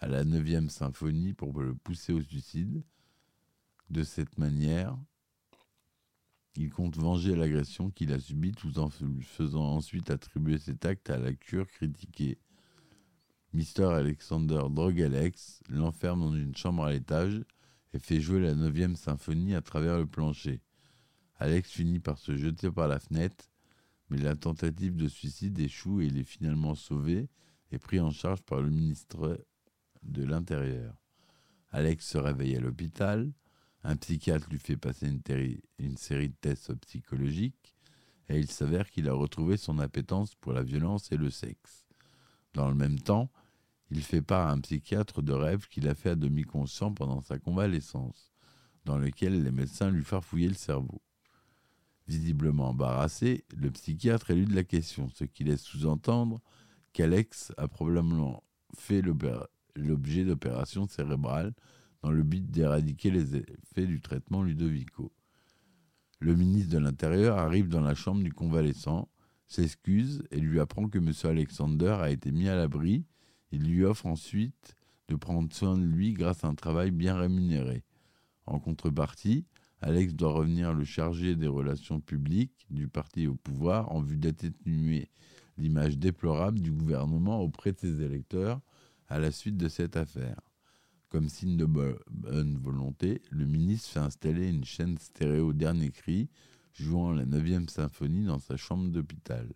à 0.00 0.08
la 0.08 0.24
neuvième 0.24 0.70
symphonie 0.70 1.34
pour 1.34 1.58
le 1.60 1.74
pousser 1.74 2.12
au 2.12 2.20
suicide. 2.20 2.82
De 3.90 4.02
cette 4.02 4.38
manière, 4.38 4.98
il 6.56 6.70
compte 6.70 6.96
venger 6.96 7.36
l'agression 7.36 7.90
qu'il 7.90 8.12
a 8.12 8.20
subie 8.20 8.52
tout 8.52 8.78
en 8.78 8.88
faisant 8.88 9.76
ensuite 9.76 10.10
attribuer 10.10 10.58
cet 10.58 10.84
acte 10.86 11.10
à 11.10 11.18
la 11.18 11.32
cure 11.32 11.66
critiquée. 11.66 12.38
Mr. 13.52 13.84
Alexander 13.84 14.62
drogue 14.70 15.02
Alex, 15.02 15.62
l'enferme 15.68 16.20
dans 16.20 16.34
une 16.34 16.56
chambre 16.56 16.84
à 16.84 16.92
l'étage 16.92 17.42
et 17.94 17.98
fait 17.98 18.20
jouer 18.20 18.40
la 18.40 18.54
neuvième 18.54 18.96
symphonie 18.96 19.54
à 19.54 19.62
travers 19.62 19.98
le 19.98 20.06
plancher. 20.06 20.60
Alex 21.36 21.70
finit 21.70 22.00
par 22.00 22.18
se 22.18 22.36
jeter 22.36 22.70
par 22.70 22.88
la 22.88 22.98
fenêtre, 22.98 23.50
mais 24.10 24.18
la 24.18 24.36
tentative 24.36 24.96
de 24.96 25.08
suicide 25.08 25.58
échoue 25.58 26.00
et 26.00 26.06
il 26.06 26.18
est 26.18 26.24
finalement 26.24 26.74
sauvé 26.74 27.28
et 27.72 27.78
pris 27.78 28.00
en 28.00 28.10
charge 28.10 28.42
par 28.42 28.60
le 28.60 28.70
ministre 28.70 29.44
de 30.02 30.24
l'Intérieur. 30.24 30.94
Alex 31.70 32.06
se 32.06 32.18
réveille 32.18 32.56
à 32.56 32.60
l'hôpital, 32.60 33.30
un 33.86 33.96
psychiatre 33.96 34.48
lui 34.50 34.58
fait 34.58 34.76
passer 34.76 35.06
une, 35.06 35.96
série 35.96 36.28
de 36.28 36.34
tests 36.40 36.74
psychologiques 36.86 37.72
et 38.28 38.36
il 38.36 38.50
s'avère 38.50 38.90
qu'il 38.90 39.08
a 39.08 39.12
retrouvé 39.12 39.56
son 39.56 39.78
appétence 39.78 40.34
pour 40.34 40.52
la 40.52 40.64
violence 40.64 41.12
et 41.12 41.16
le 41.16 41.30
sexe. 41.30 41.86
Dans 42.52 42.68
le 42.68 42.74
même 42.74 42.98
temps, 42.98 43.30
il 43.90 44.02
fait 44.02 44.22
part 44.22 44.48
à 44.48 44.50
un 44.50 44.58
psychiatre 44.58 45.22
de 45.22 45.32
rêve 45.32 45.68
qu'il 45.68 45.86
a 45.86 45.94
fait 45.94 46.10
à 46.10 46.14
demi-conscient 46.16 46.92
pendant 46.92 47.20
sa 47.20 47.38
convalescence, 47.38 48.32
dans 48.84 48.98
lequel 48.98 49.44
les 49.44 49.52
médecins 49.52 49.90
lui 49.90 50.02
farfouillaient 50.02 50.48
le 50.48 50.54
cerveau. 50.54 51.00
Visiblement 52.08 52.70
embarrassé, 52.70 53.44
le 53.56 53.70
psychiatre 53.70 54.32
élude 54.32 54.52
la 54.52 54.64
question, 54.64 55.08
ce 55.10 55.22
qui 55.22 55.44
laisse 55.44 55.62
sous-entendre 55.62 56.40
qu'Alex 56.92 57.52
a 57.56 57.68
probablement 57.68 58.42
fait 58.76 59.00
l'objet 59.76 60.24
d'opérations 60.24 60.88
cérébrales 60.88 61.54
dans 62.02 62.10
le 62.10 62.22
but 62.22 62.50
d'éradiquer 62.50 63.10
les 63.10 63.36
effets 63.36 63.86
du 63.86 64.00
traitement 64.00 64.42
Ludovico. 64.42 65.12
Le 66.20 66.34
ministre 66.34 66.72
de 66.72 66.78
l'Intérieur 66.78 67.38
arrive 67.38 67.68
dans 67.68 67.80
la 67.80 67.94
chambre 67.94 68.22
du 68.22 68.32
convalescent, 68.32 69.08
s'excuse 69.46 70.22
et 70.30 70.40
lui 70.40 70.60
apprend 70.60 70.88
que 70.88 70.98
M. 70.98 71.12
Alexander 71.24 71.96
a 72.00 72.10
été 72.10 72.32
mis 72.32 72.48
à 72.48 72.56
l'abri 72.56 73.04
il 73.52 73.62
lui 73.62 73.84
offre 73.84 74.06
ensuite 74.06 74.76
de 75.08 75.16
prendre 75.16 75.52
soin 75.52 75.78
de 75.78 75.84
lui 75.84 76.12
grâce 76.12 76.44
à 76.44 76.48
un 76.48 76.54
travail 76.54 76.90
bien 76.90 77.16
rémunéré. 77.16 77.84
En 78.46 78.58
contrepartie, 78.58 79.46
Alex 79.80 80.14
doit 80.14 80.32
revenir 80.32 80.72
le 80.72 80.84
chargé 80.84 81.36
des 81.36 81.46
relations 81.46 82.00
publiques 82.00 82.66
du 82.70 82.88
parti 82.88 83.26
au 83.26 83.34
pouvoir 83.34 83.92
en 83.92 84.00
vue 84.00 84.18
d'atténuer 84.18 85.10
l'image 85.58 85.98
déplorable 85.98 86.60
du 86.60 86.72
gouvernement 86.72 87.40
auprès 87.40 87.72
de 87.72 87.78
ses 87.78 88.02
électeurs 88.02 88.60
à 89.08 89.18
la 89.18 89.30
suite 89.30 89.56
de 89.56 89.68
cette 89.68 89.96
affaire. 89.96 90.40
Comme 91.08 91.28
signe 91.28 91.56
de 91.56 91.66
bonne 91.66 92.58
volonté, 92.58 93.22
le 93.30 93.46
ministre 93.46 93.90
fait 93.90 94.00
installer 94.00 94.48
une 94.48 94.64
chaîne 94.64 94.98
stéréo 94.98 95.52
dernier 95.52 95.90
cri 95.90 96.28
jouant 96.74 97.12
la 97.12 97.24
9e 97.24 97.68
symphonie 97.68 98.24
dans 98.24 98.40
sa 98.40 98.56
chambre 98.56 98.90
d'hôpital. 98.90 99.52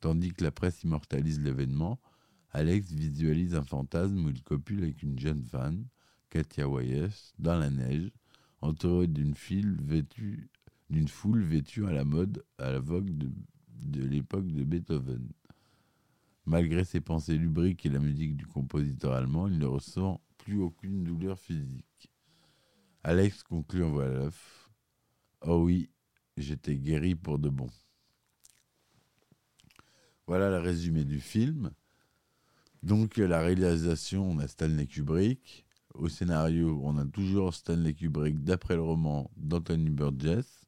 Tandis 0.00 0.32
que 0.32 0.42
la 0.42 0.50
presse 0.50 0.82
immortalise 0.82 1.40
l'événement, 1.40 2.00
Alex 2.50 2.90
visualise 2.90 3.54
un 3.54 3.62
fantasme 3.62 4.24
où 4.24 4.30
il 4.30 4.42
copule 4.42 4.82
avec 4.82 5.02
une 5.02 5.18
jeune 5.18 5.44
femme, 5.44 5.86
Katia 6.28 6.68
Wyeth, 6.68 7.34
dans 7.38 7.56
la 7.56 7.70
neige, 7.70 8.10
entourée 8.60 9.06
d'une 9.06 9.34
d'une 10.90 11.08
foule 11.08 11.42
vêtue 11.42 11.86
à 11.86 11.92
la 11.92 12.04
mode, 12.04 12.44
à 12.58 12.70
la 12.70 12.80
vogue 12.80 13.16
de, 13.16 13.30
de 13.82 14.04
l'époque 14.04 14.48
de 14.48 14.64
Beethoven. 14.64 15.28
Malgré 16.46 16.84
ses 16.84 17.00
pensées 17.00 17.38
lubriques 17.38 17.86
et 17.86 17.90
la 17.90 17.98
musique 18.00 18.36
du 18.36 18.46
compositeur 18.46 19.12
allemand, 19.12 19.48
il 19.48 19.58
ne 19.58 19.66
ressent 19.66 20.20
plus 20.38 20.60
aucune 20.60 21.04
douleur 21.04 21.38
physique. 21.38 22.10
Alex 23.02 23.42
conclut 23.42 23.84
en 23.84 23.90
voix 23.90 24.06
off 24.06 24.70
Oh 25.42 25.64
oui, 25.64 25.90
j'étais 26.36 26.76
guéri 26.76 27.14
pour 27.14 27.38
de 27.38 27.48
bon. 27.48 27.68
Voilà 30.26 30.48
le 30.48 30.58
résumé 30.58 31.04
du 31.04 31.20
film. 31.20 31.70
Donc, 32.82 33.18
la 33.18 33.40
réalisation, 33.40 34.30
on 34.30 34.38
a 34.38 34.48
Stanley 34.48 34.86
Kubrick. 34.86 35.66
Au 35.94 36.08
scénario, 36.08 36.80
on 36.82 36.96
a 36.98 37.04
toujours 37.04 37.54
Stanley 37.54 37.94
Kubrick 37.94 38.42
d'après 38.42 38.74
le 38.74 38.82
roman 38.82 39.30
d'Anthony 39.36 39.90
Burgess. 39.90 40.66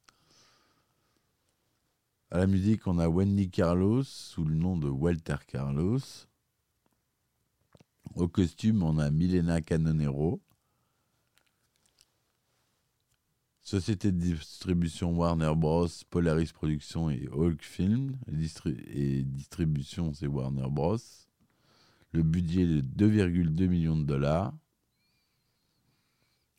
À 2.31 2.39
la 2.39 2.47
musique, 2.47 2.87
on 2.87 2.99
a 2.99 3.09
Wendy 3.09 3.51
Carlos 3.51 4.03
sous 4.03 4.45
le 4.45 4.55
nom 4.55 4.77
de 4.77 4.89
Walter 4.89 5.37
Carlos. 5.47 6.01
Au 8.17 8.29
costume, 8.29 8.83
on 8.83 8.97
a 8.97 9.11
Milena 9.11 9.61
Canonero. 9.61 10.41
Société 13.61 14.11
de 14.11 14.19
distribution 14.19 15.15
Warner 15.15 15.53
Bros, 15.55 15.89
Polaris 16.09 16.51
Productions 16.55 17.11
et 17.11 17.29
Hulk 17.31 17.63
Film. 17.63 18.17
Et, 18.89 19.23
distribution, 19.23 20.15
c'est 20.15 20.27
Warner 20.27 20.71
Bros. 20.71 20.97
Le 22.13 22.23
budget 22.23 22.63
est 22.63 22.81
de 22.81 23.07
2,2 23.07 23.67
millions 23.69 23.97
de 23.99 24.05
dollars. 24.05 24.55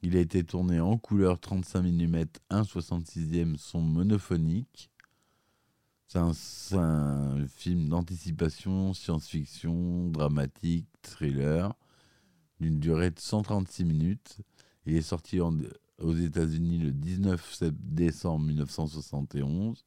Il 0.03 0.15
a 0.15 0.19
été 0.19 0.43
tourné 0.43 0.79
en 0.79 0.99
couleur 0.99 1.39
35 1.39 1.81
mm 1.81 2.25
1,66e 2.51 3.57
son 3.57 3.81
monophonique. 3.81 4.91
C'est 6.07 6.19
un, 6.19 7.45
film 7.47 7.89
d'anticipation, 7.89 8.93
science-fiction, 8.93 10.09
dramatique, 10.09 10.87
thriller, 11.01 11.73
d'une 12.59 12.79
durée 12.79 13.11
de 13.11 13.19
136 13.19 13.83
minutes. 13.83 14.37
Il 14.85 14.95
est 14.95 15.01
sorti 15.01 15.39
aux 15.41 16.13
États-Unis 16.13 16.77
le 16.77 16.91
19 16.91 17.63
décembre 17.73 18.45
1971 18.45 19.85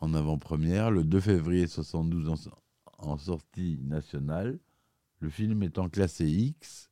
en 0.00 0.14
avant-première, 0.14 0.90
le 0.90 1.04
2 1.04 1.20
février 1.20 1.62
1972 1.62 2.50
en 2.98 3.18
sortie 3.18 3.78
nationale, 3.82 4.58
le 5.20 5.28
film 5.28 5.62
étant 5.62 5.88
classé 5.88 6.26
X. 6.26 6.90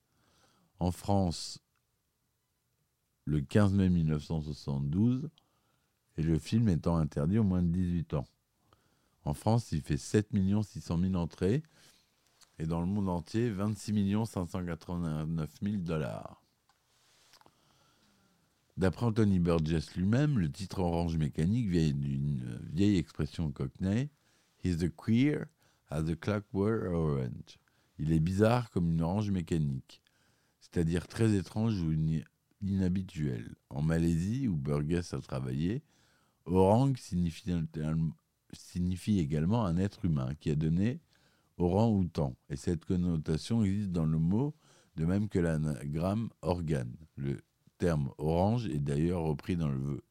En 0.79 0.91
France, 0.91 1.61
le 3.25 3.41
15 3.41 3.73
mai 3.73 3.89
1972, 3.89 5.31
et 6.17 6.23
le 6.23 6.39
film 6.39 6.69
étant 6.69 6.97
interdit 6.97 7.39
aux 7.39 7.45
moins 7.45 7.63
de 7.63 7.69
18 7.69 8.15
ans. 8.15 8.27
En 9.25 9.35
France, 9.35 9.73
il 9.73 9.83
fait 9.83 9.97
7 9.97 10.29
600 10.33 10.99
000 10.99 11.15
entrées, 11.15 11.63
et 12.59 12.67
dans 12.67 12.81
le 12.81 12.87
monde 12.87 13.09
entier, 13.09 13.51
26 13.51 14.17
589 14.27 15.51
000 15.63 15.77
dollars. 15.79 16.43
D'après 18.77 19.07
Anthony 19.07 19.39
Burgess 19.39 19.95
lui-même, 19.97 20.39
le 20.39 20.51
titre 20.51 20.81
Orange 20.81 21.17
Mécanique 21.17 21.69
vient 21.69 21.91
d'une 21.93 22.61
vieille 22.73 22.99
expression 22.99 23.51
cockney, 23.51 24.11
He's 24.63 24.79
the 24.79 24.95
queer 24.95 25.47
as 25.91 26.03
the 26.03 26.19
clockwork 26.19 26.93
orange. 26.93 27.59
Il 27.99 28.13
est 28.13 28.21
bizarre 28.21 28.71
comme 28.71 28.91
une 28.91 29.01
orange 29.01 29.31
mécanique, 29.31 30.03
c'est-à-dire 30.61 31.07
très 31.07 31.35
étrange 31.35 31.81
ou 31.81 31.95
inhabituel. 32.61 33.55
En 33.71 33.81
Malaisie, 33.81 34.49
où 34.49 34.57
Burgess 34.57 35.15
a 35.15 35.21
travaillé, 35.21 35.83
orang 36.47 36.97
signifie 36.97 39.19
également 39.19 39.65
un 39.65 39.77
être 39.77 40.05
humain 40.05 40.35
qui 40.41 40.51
a 40.51 40.55
donné 40.55 41.01
orang-outan. 41.59 42.37
Et 42.49 42.57
cette 42.57 42.85
connotation 42.85 43.65
existe 43.65 43.93
dans 43.93 44.07
le 44.07 44.19
mot, 44.19 44.55
de 44.97 45.05
même 45.05 45.29
que 45.29 45.39
l'anagramme 45.39 46.31
organe. 46.43 46.97
Le 47.17 47.41
terme 47.79 48.11
orange 48.19 48.67
est 48.67 48.79
d'ailleurs 48.79 49.23
repris 49.23 49.57
dans 49.57 49.69
le 49.69 50.03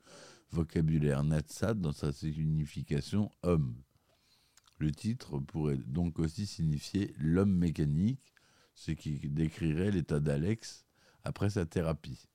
vocabulaire 0.51 1.23
Natsat 1.23 1.73
dans 1.73 1.91
sa 1.91 2.11
signification 2.11 3.31
homme. 3.43 3.75
Le 4.77 4.91
titre 4.91 5.39
pourrait 5.39 5.77
donc 5.77 6.19
aussi 6.19 6.45
signifier 6.45 7.13
l'homme 7.17 7.55
mécanique, 7.55 8.33
ce 8.73 8.91
qui 8.91 9.19
décrirait 9.29 9.91
l'état 9.91 10.19
d'Alex 10.19 10.85
après 11.23 11.49
sa 11.49 11.65
thérapie. 11.65 12.27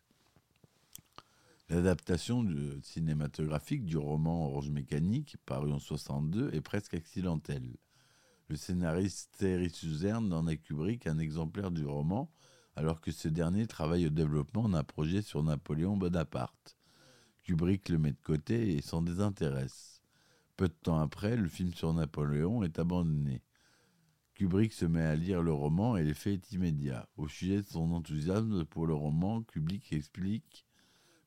L'adaptation 1.70 2.44
cinématographique 2.82 3.84
du 3.84 3.96
roman 3.96 4.48
Orange 4.48 4.70
Mécanique, 4.70 5.36
paru 5.46 5.70
en 5.70 5.78
62, 5.78 6.50
est 6.52 6.60
presque 6.60 6.94
accidentelle. 6.94 7.76
Le 8.48 8.56
scénariste 8.56 9.36
Terry 9.38 9.70
Suzerne 9.70 10.26
n'en 10.26 10.48
a 10.48 10.56
Kubrick 10.56 11.06
un 11.06 11.20
exemplaire 11.20 11.70
du 11.70 11.86
roman, 11.86 12.28
alors 12.74 13.00
que 13.00 13.12
ce 13.12 13.28
dernier 13.28 13.68
travaille 13.68 14.04
au 14.04 14.10
développement 14.10 14.68
d'un 14.68 14.82
projet 14.82 15.22
sur 15.22 15.44
Napoléon 15.44 15.96
Bonaparte. 15.96 16.76
Kubrick 17.44 17.88
le 17.88 17.98
met 17.98 18.12
de 18.14 18.20
côté 18.20 18.74
et 18.74 18.82
s'en 18.82 19.00
désintéresse. 19.00 20.02
Peu 20.56 20.66
de 20.66 20.74
temps 20.82 20.98
après, 20.98 21.36
le 21.36 21.46
film 21.46 21.72
sur 21.72 21.94
Napoléon 21.94 22.64
est 22.64 22.80
abandonné. 22.80 23.44
Kubrick 24.34 24.72
se 24.72 24.86
met 24.86 25.04
à 25.04 25.14
lire 25.14 25.40
le 25.40 25.52
roman 25.52 25.96
et 25.96 26.02
l'effet 26.02 26.32
est 26.32 26.50
immédiat. 26.50 27.08
Au 27.16 27.28
sujet 27.28 27.58
de 27.58 27.66
son 27.68 27.92
enthousiasme 27.92 28.64
pour 28.64 28.88
le 28.88 28.94
roman, 28.94 29.44
Kubrick 29.44 29.92
explique 29.92 30.66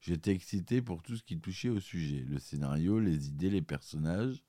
J'étais 0.05 0.31
excité 0.31 0.81
pour 0.81 1.01
tout 1.01 1.15
ce 1.15 1.23
qui 1.23 1.39
touchait 1.39 1.69
au 1.69 1.79
sujet, 1.79 2.25
le 2.27 2.37
scénario, 2.37 2.99
les 2.99 3.29
idées, 3.29 3.49
les 3.49 3.61
personnages, 3.61 4.43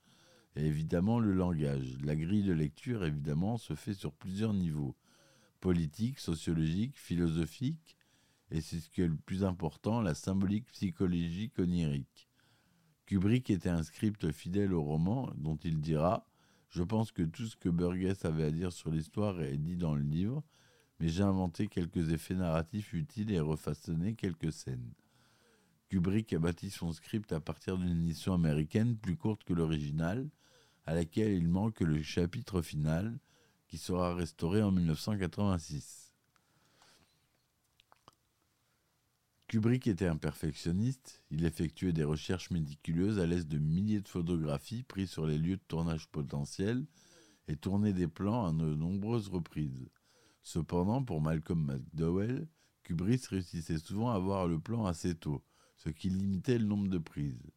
et 0.56 0.66
évidemment 0.66 1.20
le 1.20 1.32
langage. 1.32 1.96
La 2.02 2.16
grille 2.16 2.42
de 2.42 2.52
lecture, 2.52 3.04
évidemment, 3.04 3.56
se 3.56 3.75
fait 3.76 3.94
sur 3.94 4.12
plusieurs 4.12 4.52
niveaux 4.52 4.96
politique, 5.61 6.18
sociologique, 6.18 6.99
philosophique, 6.99 7.96
et 8.50 8.61
c'est 8.61 8.80
ce 8.80 8.90
qui 8.90 9.02
est 9.02 9.06
le 9.06 9.14
plus 9.14 9.44
important, 9.44 10.00
la 10.00 10.14
symbolique 10.14 10.66
psychologique 10.73 11.56
onirique. 11.61 12.28
Kubrick 13.06 13.49
était 13.49 13.68
un 13.68 13.84
script 13.84 14.32
fidèle 14.32 14.75
au 14.75 14.82
roman, 14.82 15.30
dont 15.37 15.56
il 15.62 15.80
dira 15.80 16.26
Je 16.68 16.82
pense 16.82 17.12
que 17.12 17.23
tout 17.23 17.46
ce 17.46 17.54
que 17.54 17.68
Burgess 17.68 18.25
avait 18.25 18.46
à 18.46 18.50
dire 18.50 18.73
sur 18.73 18.90
l'histoire 18.90 19.40
est 19.40 19.56
dit 19.56 19.76
dans 19.76 19.94
le 19.94 20.02
livre, 20.02 20.42
mais 20.99 21.08
j'ai 21.08 21.23
inventé 21.23 21.68
quelques 21.68 22.11
effets 22.11 22.34
narratifs 22.34 22.92
utiles 22.92 23.30
et 23.30 23.38
refaçonné 23.38 24.16
quelques 24.16 24.52
scènes. 24.52 24.92
Kubrick 25.88 26.33
a 26.33 26.38
bâti 26.38 26.71
son 26.71 26.93
script 26.93 27.33
à 27.33 27.41
partir 27.41 27.79
d'une 27.79 28.03
édition 28.03 28.35
américaine 28.35 28.97
plus 28.97 29.17
courte 29.17 29.45
que 29.45 29.53
l'original, 29.53 30.29
à 30.87 30.95
laquelle 30.95 31.33
il 31.33 31.49
manque 31.49 31.81
le 31.81 32.03
chapitre 32.03 32.62
final, 32.62 33.19
qui 33.69 33.79
sera 33.79 34.14
restauré 34.14 34.62
en 34.62 34.71
1986. 34.71 36.12
Kubrick 39.47 39.87
était 39.87 40.07
un 40.07 40.17
perfectionniste, 40.17 41.23
il 41.31 41.45
effectuait 41.45 41.93
des 41.93 42.03
recherches 42.03 42.50
méticuleuses 42.50 43.21
à 43.21 43.26
l'aide 43.26 43.47
de 43.47 43.59
milliers 43.59 44.00
de 44.00 44.09
photographies 44.09 44.83
prises 44.83 45.11
sur 45.11 45.26
les 45.26 45.38
lieux 45.38 45.57
de 45.57 45.62
tournage 45.69 46.09
potentiels 46.09 46.85
et 47.47 47.57
tournait 47.57 47.93
des 47.93 48.09
plans 48.09 48.47
à 48.47 48.53
de 48.53 48.75
nombreuses 48.75 49.29
reprises. 49.29 49.88
Cependant, 50.43 51.05
pour 51.05 51.21
Malcolm 51.21 51.64
McDowell, 51.64 52.49
Kubrick 52.83 53.25
réussissait 53.26 53.79
souvent 53.79 54.11
à 54.11 54.19
voir 54.19 54.49
le 54.49 54.59
plan 54.59 54.87
assez 54.87 55.14
tôt, 55.14 55.43
ce 55.76 55.90
qui 55.90 56.09
limitait 56.09 56.59
le 56.59 56.66
nombre 56.66 56.88
de 56.88 56.99
prises. 56.99 57.50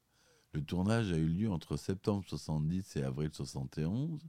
Le 0.53 0.63
tournage 0.63 1.11
a 1.11 1.17
eu 1.17 1.27
lieu 1.27 1.51
entre 1.51 1.77
septembre 1.77 2.23
70 2.27 2.95
et 2.95 3.03
avril 3.03 3.29
71. 3.31 4.19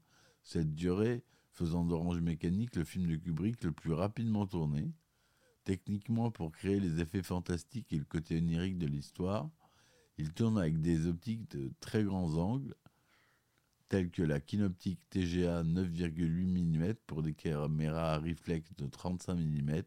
Cette 0.43 0.75
durée 0.75 1.25
faisant 1.53 1.85
d'Orange 1.85 2.21
Mécanique 2.21 2.77
le 2.77 2.85
film 2.85 3.07
de 3.07 3.17
Kubrick 3.17 3.65
le 3.65 3.73
plus 3.73 3.93
rapidement 3.93 4.47
tourné. 4.47 4.93
Techniquement, 5.65 6.31
pour 6.31 6.53
créer 6.53 6.81
les 6.81 7.01
effets 7.01 7.23
fantastiques 7.23 7.93
et 7.93 7.99
le 7.99 8.05
côté 8.05 8.39
onirique 8.39 8.79
de 8.79 8.87
l'histoire, 8.87 9.51
il 10.17 10.33
tourne 10.33 10.59
avec 10.59 10.81
des 10.81 11.07
optiques 11.07 11.51
de 11.51 11.73
très 11.81 12.05
grands 12.05 12.35
angles, 12.35 12.75
telles 13.89 14.11
que 14.11 14.23
la 14.23 14.41
Kinoptique 14.41 15.01
TGA 15.11 15.63
9,8 15.65 16.47
mm 16.47 16.95
pour 17.07 17.23
des 17.23 17.35
caméras 17.35 18.15
à 18.15 18.19
reflex 18.19 18.75
de 18.77 18.87
35 18.87 19.35
mm 19.35 19.83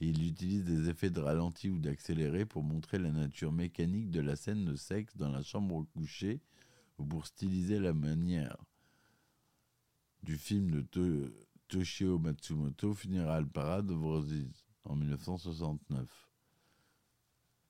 il 0.00 0.26
utilise 0.26 0.64
des 0.64 0.88
effets 0.88 1.10
de 1.10 1.20
ralenti 1.20 1.70
ou 1.70 1.78
d'accéléré 1.78 2.44
pour 2.44 2.62
montrer 2.62 2.98
la 2.98 3.10
nature 3.10 3.52
mécanique 3.52 4.10
de 4.10 4.20
la 4.20 4.36
scène 4.36 4.64
de 4.64 4.76
sexe 4.76 5.16
dans 5.16 5.30
la 5.30 5.42
chambre 5.42 5.84
couchée 5.94 6.40
ou 6.98 7.04
pour 7.04 7.26
styliser 7.26 7.78
la 7.78 7.92
manière 7.92 8.56
du 10.22 10.36
film 10.36 10.70
de 10.70 11.32
Toshio 11.68 12.18
Matsumoto, 12.18 12.94
Funeral 12.94 13.46
Parade 13.46 13.90
of 13.90 14.00
Roses, 14.00 14.64
en 14.84 14.96
1969. 14.96 16.08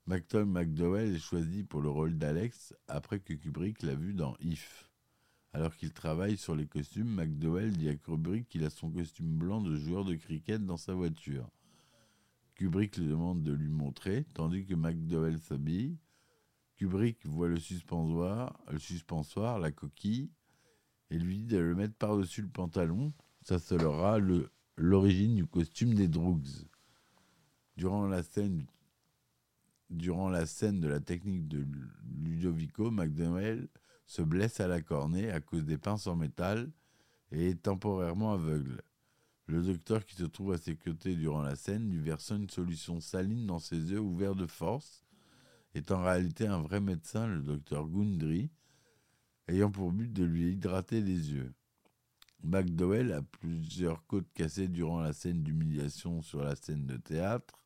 McToy 0.06 0.44
McDowell 0.44 1.14
est 1.14 1.18
choisi 1.18 1.64
pour 1.64 1.80
le 1.80 1.88
rôle 1.88 2.18
d'Alex 2.18 2.74
après 2.88 3.20
que 3.20 3.32
Kubrick 3.32 3.82
l'a 3.82 3.94
vu 3.94 4.12
dans 4.12 4.36
If. 4.40 4.90
Alors 5.52 5.74
qu'il 5.76 5.92
travaille 5.92 6.36
sur 6.36 6.54
les 6.54 6.66
costumes, 6.66 7.08
McDowell 7.08 7.76
dit 7.76 7.88
à 7.88 7.94
Kubrick 7.94 8.48
qu'il 8.48 8.64
a 8.64 8.70
son 8.70 8.90
costume 8.90 9.38
blanc 9.38 9.60
de 9.60 9.76
joueur 9.76 10.04
de 10.04 10.14
cricket 10.14 10.64
dans 10.64 10.76
sa 10.76 10.94
voiture. 10.94 11.48
Kubrick 12.54 12.96
lui 12.96 13.08
demande 13.08 13.42
de 13.42 13.52
lui 13.52 13.68
montrer, 13.68 14.24
tandis 14.34 14.64
que 14.64 14.74
McDowell 14.74 15.38
s'habille. 15.38 15.98
Kubrick 16.76 17.26
voit 17.26 17.48
le 17.48 17.58
suspensoir, 17.58 18.58
le 18.70 18.78
suspensoir, 18.78 19.58
la 19.58 19.72
coquille, 19.72 20.30
et 21.10 21.18
lui 21.18 21.38
dit 21.38 21.46
de 21.46 21.58
le 21.58 21.74
mettre 21.74 21.94
par-dessus 21.94 22.42
le 22.42 22.48
pantalon. 22.48 23.12
Ça 23.42 23.58
sera 23.58 24.18
l'origine 24.76 25.36
du 25.36 25.46
costume 25.46 25.94
des 25.94 26.08
Droogs. 26.08 26.66
Durant 27.76 28.06
la 28.06 28.22
scène, 28.22 28.66
durant 29.90 30.30
la 30.30 30.46
scène 30.46 30.80
de 30.80 30.88
la 30.88 31.00
technique 31.00 31.48
de 31.48 31.66
Ludovico, 32.22 32.90
McDowell 32.90 33.68
se 34.06 34.22
blesse 34.22 34.60
à 34.60 34.68
la 34.68 34.80
cornée 34.80 35.30
à 35.30 35.40
cause 35.40 35.64
des 35.64 35.78
pinces 35.78 36.06
en 36.06 36.16
métal 36.16 36.70
et 37.32 37.50
est 37.50 37.62
temporairement 37.62 38.32
aveugle. 38.32 38.82
Le 39.46 39.62
docteur 39.62 40.06
qui 40.06 40.16
se 40.16 40.24
trouve 40.24 40.52
à 40.52 40.58
ses 40.58 40.74
côtés 40.74 41.16
durant 41.16 41.42
la 41.42 41.56
scène 41.56 41.90
lui 41.90 42.00
verse 42.00 42.30
une 42.30 42.48
solution 42.48 43.00
saline 43.00 43.46
dans 43.46 43.58
ses 43.58 43.76
yeux 43.76 44.00
ouverts 44.00 44.34
de 44.34 44.46
force, 44.46 45.04
est 45.74 45.90
en 45.90 46.02
réalité 46.02 46.46
un 46.46 46.62
vrai 46.62 46.80
médecin, 46.80 47.26
le 47.26 47.40
docteur 47.40 47.86
Gundry, 47.88 48.50
ayant 49.48 49.70
pour 49.70 49.92
but 49.92 50.12
de 50.12 50.24
lui 50.24 50.52
hydrater 50.52 51.00
les 51.00 51.32
yeux. 51.32 51.52
McDowell 52.42 53.12
a 53.12 53.22
plusieurs 53.22 54.06
côtes 54.06 54.30
cassées 54.34 54.68
durant 54.68 55.00
la 55.00 55.12
scène 55.12 55.42
d'humiliation 55.42 56.22
sur 56.22 56.42
la 56.42 56.56
scène 56.56 56.86
de 56.86 56.96
théâtre. 56.96 57.60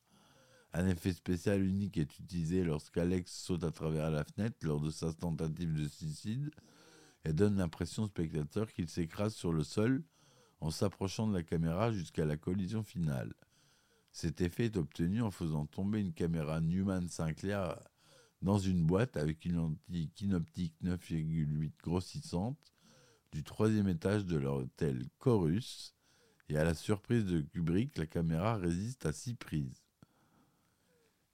Un 0.73 0.87
effet 0.87 1.13
spécial 1.13 1.63
unique 1.63 1.97
est 1.97 2.19
utilisé 2.19 2.63
lorsqu'Alex 2.63 3.31
saute 3.31 3.63
à 3.63 3.71
travers 3.71 4.09
la 4.09 4.23
fenêtre 4.23 4.57
lors 4.61 4.79
de 4.79 4.89
sa 4.89 5.13
tentative 5.13 5.73
de 5.73 5.87
suicide 5.87 6.51
et 7.25 7.33
donne 7.33 7.57
l'impression 7.57 8.03
au 8.03 8.07
spectateur 8.07 8.71
qu'il 8.71 8.87
s'écrase 8.87 9.33
sur 9.33 9.51
le 9.51 9.63
sol 9.63 10.03
en 10.61 10.71
s'approchant 10.71 11.27
de 11.27 11.33
la 11.33 11.43
caméra 11.43 11.91
jusqu'à 11.91 12.25
la 12.25 12.37
collision 12.37 12.83
finale. 12.83 13.33
Cet 14.11 14.41
effet 14.41 14.65
est 14.65 14.77
obtenu 14.77 15.21
en 15.21 15.31
faisant 15.31 15.65
tomber 15.65 16.01
une 16.01 16.13
caméra 16.13 16.59
Newman 16.61 17.07
Sinclair 17.07 17.77
dans 18.41 18.57
une 18.57 18.85
boîte 18.85 19.17
avec 19.17 19.45
une 19.45 19.55
lentille 19.55 20.09
kinoptique 20.09 20.75
9,8 20.83 21.71
grossissante 21.83 22.73
du 23.31 23.43
troisième 23.43 23.87
étage 23.87 24.25
de 24.25 24.37
l'hôtel 24.37 25.05
Chorus. 25.19 25.95
Et 26.49 26.57
à 26.57 26.63
la 26.63 26.73
surprise 26.73 27.25
de 27.25 27.41
Kubrick, 27.41 27.97
la 27.97 28.07
caméra 28.07 28.55
résiste 28.55 29.05
à 29.05 29.13
six 29.13 29.35
prises. 29.35 29.83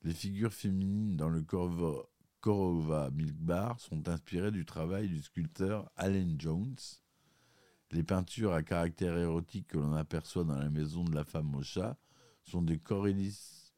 Les 0.04 0.14
figures 0.14 0.54
féminines 0.54 1.16
dans 1.16 1.30
le 1.30 1.42
Korova 1.42 3.10
Milk 3.12 3.38
Bar 3.38 3.80
sont 3.80 4.10
inspirées 4.10 4.52
du 4.52 4.66
travail 4.66 5.08
du 5.08 5.22
sculpteur 5.22 5.90
Allen 5.96 6.36
Jones 6.38 6.76
les 7.92 8.04
peintures 8.04 8.54
à 8.54 8.64
caractère 8.64 9.18
érotique 9.18 9.68
que 9.68 9.78
l'on 9.78 9.94
aperçoit 9.94 10.44
dans 10.44 10.58
la 10.58 10.70
maison 10.70 11.04
de 11.04 11.14
la 11.14 11.24
femme 11.24 11.54
au 11.56 11.64
chat 11.64 11.98
sont 12.44 12.62
de 12.62 12.76
Corélis 12.76 13.74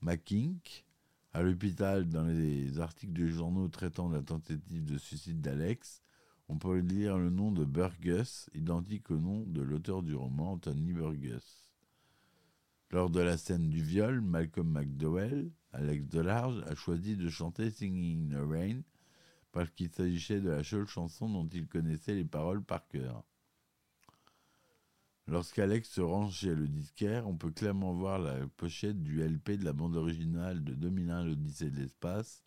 McKink. 0.00 0.84
À 1.32 1.42
l'hôpital, 1.42 2.08
dans 2.08 2.24
les 2.24 2.80
articles 2.80 3.12
de 3.12 3.28
journaux 3.28 3.68
traitant 3.68 4.08
de 4.08 4.16
la 4.16 4.22
tentative 4.22 4.84
de 4.84 4.98
suicide 4.98 5.40
d'Alex, 5.40 6.02
on 6.48 6.58
peut 6.58 6.78
lire 6.78 7.16
le 7.18 7.30
nom 7.30 7.52
de 7.52 7.64
Burgess, 7.64 8.50
identique 8.54 9.10
au 9.12 9.18
nom 9.18 9.44
de 9.46 9.62
l'auteur 9.62 10.02
du 10.02 10.16
roman, 10.16 10.54
Anthony 10.54 10.92
Burgess. 10.92 11.72
Lors 12.90 13.10
de 13.10 13.20
la 13.20 13.38
scène 13.38 13.68
du 13.68 13.80
viol, 13.80 14.20
Malcolm 14.20 14.68
McDowell, 14.68 15.52
Alex 15.72 16.08
Delarge, 16.08 16.64
a 16.66 16.74
choisi 16.74 17.16
de 17.16 17.28
chanter 17.28 17.70
Singing 17.70 18.32
in 18.32 18.36
the 18.36 18.50
Rain 18.50 18.82
parce 19.52 19.70
qu'il 19.70 19.90
s'agissait 19.90 20.40
de 20.40 20.50
la 20.50 20.64
seule 20.64 20.86
chanson 20.86 21.28
dont 21.28 21.48
il 21.48 21.66
connaissait 21.66 22.14
les 22.14 22.24
paroles 22.24 22.62
par 22.62 22.86
cœur. 22.88 23.24
Lorsqu'Alex 25.26 25.88
se 25.88 26.00
range 26.00 26.34
chez 26.38 26.54
le 26.54 26.66
disquaire, 26.66 27.28
on 27.28 27.36
peut 27.36 27.52
clairement 27.52 27.92
voir 27.92 28.18
la 28.18 28.46
pochette 28.56 29.00
du 29.00 29.22
LP 29.22 29.52
de 29.52 29.64
la 29.64 29.72
bande 29.72 29.96
originale 29.96 30.64
de 30.64 30.74
2001 30.74 31.24
L'Odyssée 31.24 31.70
de 31.70 31.76
l'espace, 31.76 32.42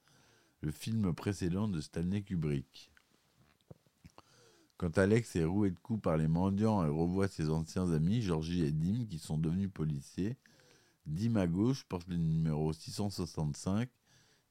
le 0.61 0.71
film 0.71 1.13
précédent 1.13 1.69
de 1.69 1.79
Stanley 1.79 2.23
Kubrick. 2.23 2.91
Quand 4.77 4.97
Alex 4.97 5.37
est 5.37 5.45
roué 5.45 5.71
de 5.71 5.79
coups 5.79 6.01
par 6.01 6.17
les 6.17 6.27
mendiants 6.27 6.83
et 6.83 6.89
revoit 6.89 7.29
ses 7.29 7.49
anciens 7.49 7.89
amis, 7.93 8.21
Georgie 8.21 8.63
et 8.63 8.71
Dim, 8.71 9.05
qui 9.05 9.17
sont 9.17 9.37
devenus 9.37 9.71
policiers, 9.73 10.35
Dim 11.05 11.37
à 11.37 11.47
gauche 11.47 11.85
porte 11.85 12.07
le 12.09 12.17
numéro 12.17 12.73
665 12.73 13.89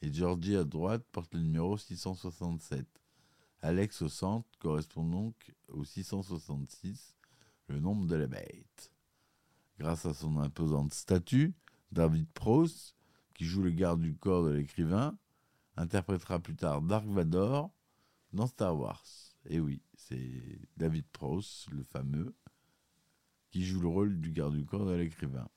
et 0.02 0.12
Georgie 0.12 0.56
à 0.56 0.64
droite 0.64 1.04
porte 1.12 1.32
le 1.32 1.40
numéro 1.40 1.78
667. 1.78 2.86
Alex 3.62 4.02
au 4.02 4.08
centre 4.08 4.48
correspond 4.58 5.04
donc 5.04 5.54
au 5.68 5.84
666, 5.84 7.14
le 7.68 7.78
nombre 7.78 8.06
de 8.06 8.16
la 8.16 8.26
bête. 8.26 8.92
Grâce 9.78 10.04
à 10.04 10.12
son 10.12 10.38
imposante 10.38 10.92
statue, 10.92 11.54
David 11.92 12.26
Prowse, 12.32 12.96
qui 13.34 13.44
joue 13.44 13.62
le 13.62 13.70
garde 13.70 14.00
du 14.00 14.16
corps 14.16 14.44
de 14.44 14.50
l'écrivain, 14.50 15.16
interprétera 15.76 16.40
plus 16.40 16.56
tard 16.56 16.82
Dark 16.82 17.06
Vador 17.06 17.70
dans 18.32 18.48
Star 18.48 18.76
Wars. 18.76 19.04
Et 19.46 19.60
oui, 19.60 19.82
c'est 19.94 20.60
David 20.76 21.06
Prowse, 21.12 21.66
le 21.70 21.84
fameux, 21.84 22.34
qui 23.50 23.64
joue 23.64 23.80
le 23.80 23.88
rôle 23.88 24.20
du 24.20 24.32
garde 24.32 24.56
du 24.56 24.64
corps 24.64 24.86
de 24.86 24.94
l'écrivain. 24.94 25.48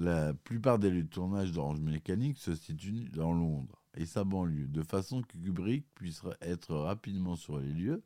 La 0.00 0.32
plupart 0.32 0.78
des 0.78 0.90
lieux 0.90 1.02
de 1.02 1.08
tournage 1.08 1.50
d'Orange 1.50 1.80
Mécanique 1.80 2.38
se 2.38 2.54
situent 2.54 3.08
dans 3.08 3.32
Londres 3.32 3.82
et 3.96 4.06
sa 4.06 4.22
banlieue, 4.22 4.68
de 4.68 4.84
façon 4.84 5.22
que 5.22 5.36
Kubrick 5.36 5.92
puisse 5.96 6.22
être 6.40 6.72
rapidement 6.72 7.34
sur 7.34 7.58
les 7.58 7.72
lieux, 7.72 8.04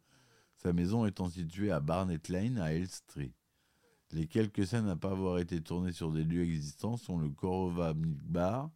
sa 0.57 0.72
maison 0.72 1.05
étant 1.05 1.28
située 1.28 1.70
à 1.70 1.81
Barnet 1.81 2.18
Lane 2.31 2.57
à 2.57 2.72
Elstree. 2.72 3.35
Les 4.11 4.26
quelques 4.26 4.66
scènes 4.66 4.88
à 4.88 4.96
pas 4.96 5.11
avoir 5.11 5.38
été 5.38 5.61
tournées 5.61 5.92
sur 5.92 6.11
des 6.11 6.24
lieux 6.24 6.44
existants 6.44 6.96
sont 6.96 7.18
le 7.18 7.28
Korova 7.28 7.92
Milk 7.92 8.22
Bar, 8.24 8.70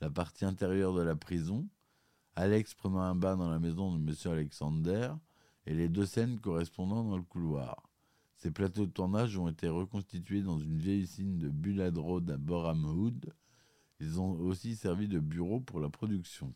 la 0.00 0.08
partie 0.08 0.46
intérieure 0.46 0.94
de 0.94 1.02
la 1.02 1.16
prison, 1.16 1.68
Alex 2.34 2.72
prenant 2.72 3.00
un 3.00 3.14
bain 3.14 3.36
dans 3.36 3.50
la 3.50 3.58
maison 3.58 3.92
de 3.92 3.98
Monsieur 3.98 4.30
Alexander 4.30 5.10
et 5.66 5.74
les 5.74 5.90
deux 5.90 6.06
scènes 6.06 6.40
correspondant 6.40 7.04
dans 7.04 7.18
le 7.18 7.24
couloir. 7.24 7.82
Ces 8.44 8.50
plateaux 8.50 8.84
de 8.84 8.90
tournage 8.90 9.38
ont 9.38 9.48
été 9.48 9.68
reconstitués 9.68 10.42
dans 10.42 10.58
une 10.58 10.76
vieille 10.76 11.00
usine 11.00 11.38
de 11.38 11.48
Bullard 11.48 11.94
Road 11.94 12.30
à 12.30 12.36
Boreham 12.36 12.84
Wood. 12.84 13.32
Ils 14.00 14.20
ont 14.20 14.32
aussi 14.32 14.76
servi 14.76 15.08
de 15.08 15.18
bureau 15.18 15.60
pour 15.60 15.80
la 15.80 15.88
production. 15.88 16.52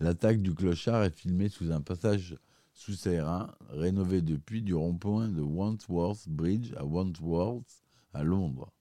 L'attaque 0.00 0.40
du 0.40 0.54
clochard 0.54 1.04
est 1.04 1.14
filmée 1.14 1.50
sous 1.50 1.70
un 1.72 1.82
passage 1.82 2.38
souterrain 2.72 3.54
rénové 3.68 4.22
depuis 4.22 4.62
du 4.62 4.72
rond-point 4.72 5.28
de 5.28 5.42
Wandsworth 5.42 6.26
Bridge 6.26 6.72
à 6.78 6.86
Wandsworth 6.86 7.84
à 8.14 8.24
Londres. 8.24 8.72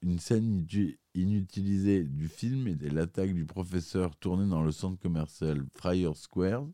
Une 0.00 0.18
scène 0.18 0.66
inutilisée 1.12 2.04
du 2.04 2.28
film 2.28 2.68
était 2.68 2.88
l'attaque 2.88 3.34
du 3.34 3.44
professeur 3.44 4.16
tournée 4.16 4.48
dans 4.48 4.62
le 4.62 4.72
centre 4.72 4.98
commercial 4.98 5.66
Friar 5.74 6.16
Square, 6.16 6.66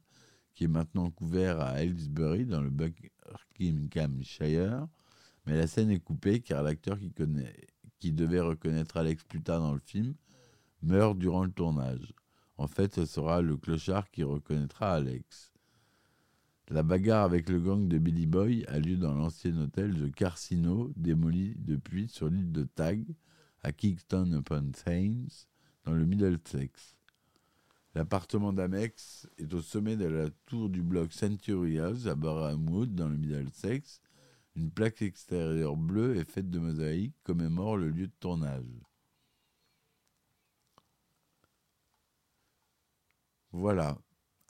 qui 0.60 0.64
est 0.64 0.68
maintenant 0.68 1.10
couvert 1.10 1.58
à 1.58 1.82
Aylesbury 1.82 2.44
dans 2.44 2.60
le 2.60 2.68
Buckinghamshire. 2.68 4.86
Mais 5.46 5.56
la 5.56 5.66
scène 5.66 5.90
est 5.90 6.00
coupée 6.00 6.40
car 6.40 6.62
l'acteur 6.62 6.98
qui, 6.98 7.10
qui 7.98 8.12
devait 8.12 8.40
reconnaître 8.40 8.98
Alex 8.98 9.24
plus 9.24 9.40
tard 9.40 9.62
dans 9.62 9.72
le 9.72 9.80
film 9.80 10.14
meurt 10.82 11.16
durant 11.16 11.44
le 11.44 11.50
tournage. 11.50 12.12
En 12.58 12.66
fait, 12.66 12.94
ce 12.94 13.06
sera 13.06 13.40
le 13.40 13.56
clochard 13.56 14.10
qui 14.10 14.22
reconnaîtra 14.22 14.92
Alex. 14.92 15.50
La 16.68 16.82
bagarre 16.82 17.24
avec 17.24 17.48
le 17.48 17.58
gang 17.58 17.88
de 17.88 17.96
Billy 17.96 18.26
Boy 18.26 18.66
a 18.68 18.80
lieu 18.80 18.98
dans 18.98 19.14
l'ancien 19.14 19.56
hôtel 19.56 19.94
de 19.94 20.08
Carcino, 20.08 20.92
démoli 20.94 21.54
depuis 21.56 22.06
sur 22.06 22.28
l'île 22.28 22.52
de 22.52 22.64
Tag, 22.64 23.06
à 23.62 23.72
Kingston 23.72 24.38
upon 24.38 24.72
Thames, 24.72 25.28
dans 25.86 25.92
le 25.92 26.04
Middlesex. 26.04 26.99
L'appartement 27.94 28.52
d'Amex 28.52 29.28
est 29.36 29.52
au 29.52 29.60
sommet 29.60 29.96
de 29.96 30.06
la 30.06 30.30
tour 30.46 30.68
du 30.68 30.80
bloc 30.80 31.12
Century 31.12 31.80
House 31.80 32.06
à 32.06 32.14
Wood, 32.14 32.94
dans 32.94 33.08
le 33.08 33.16
Middlesex. 33.16 34.00
Une 34.54 34.70
plaque 34.70 35.02
extérieure 35.02 35.76
bleue 35.76 36.16
est 36.16 36.30
faite 36.30 36.50
de 36.50 36.60
mosaïques 36.60 37.16
commémore 37.24 37.76
le 37.76 37.90
lieu 37.90 38.06
de 38.06 38.12
tournage. 38.20 38.64
Voilà. 43.52 43.98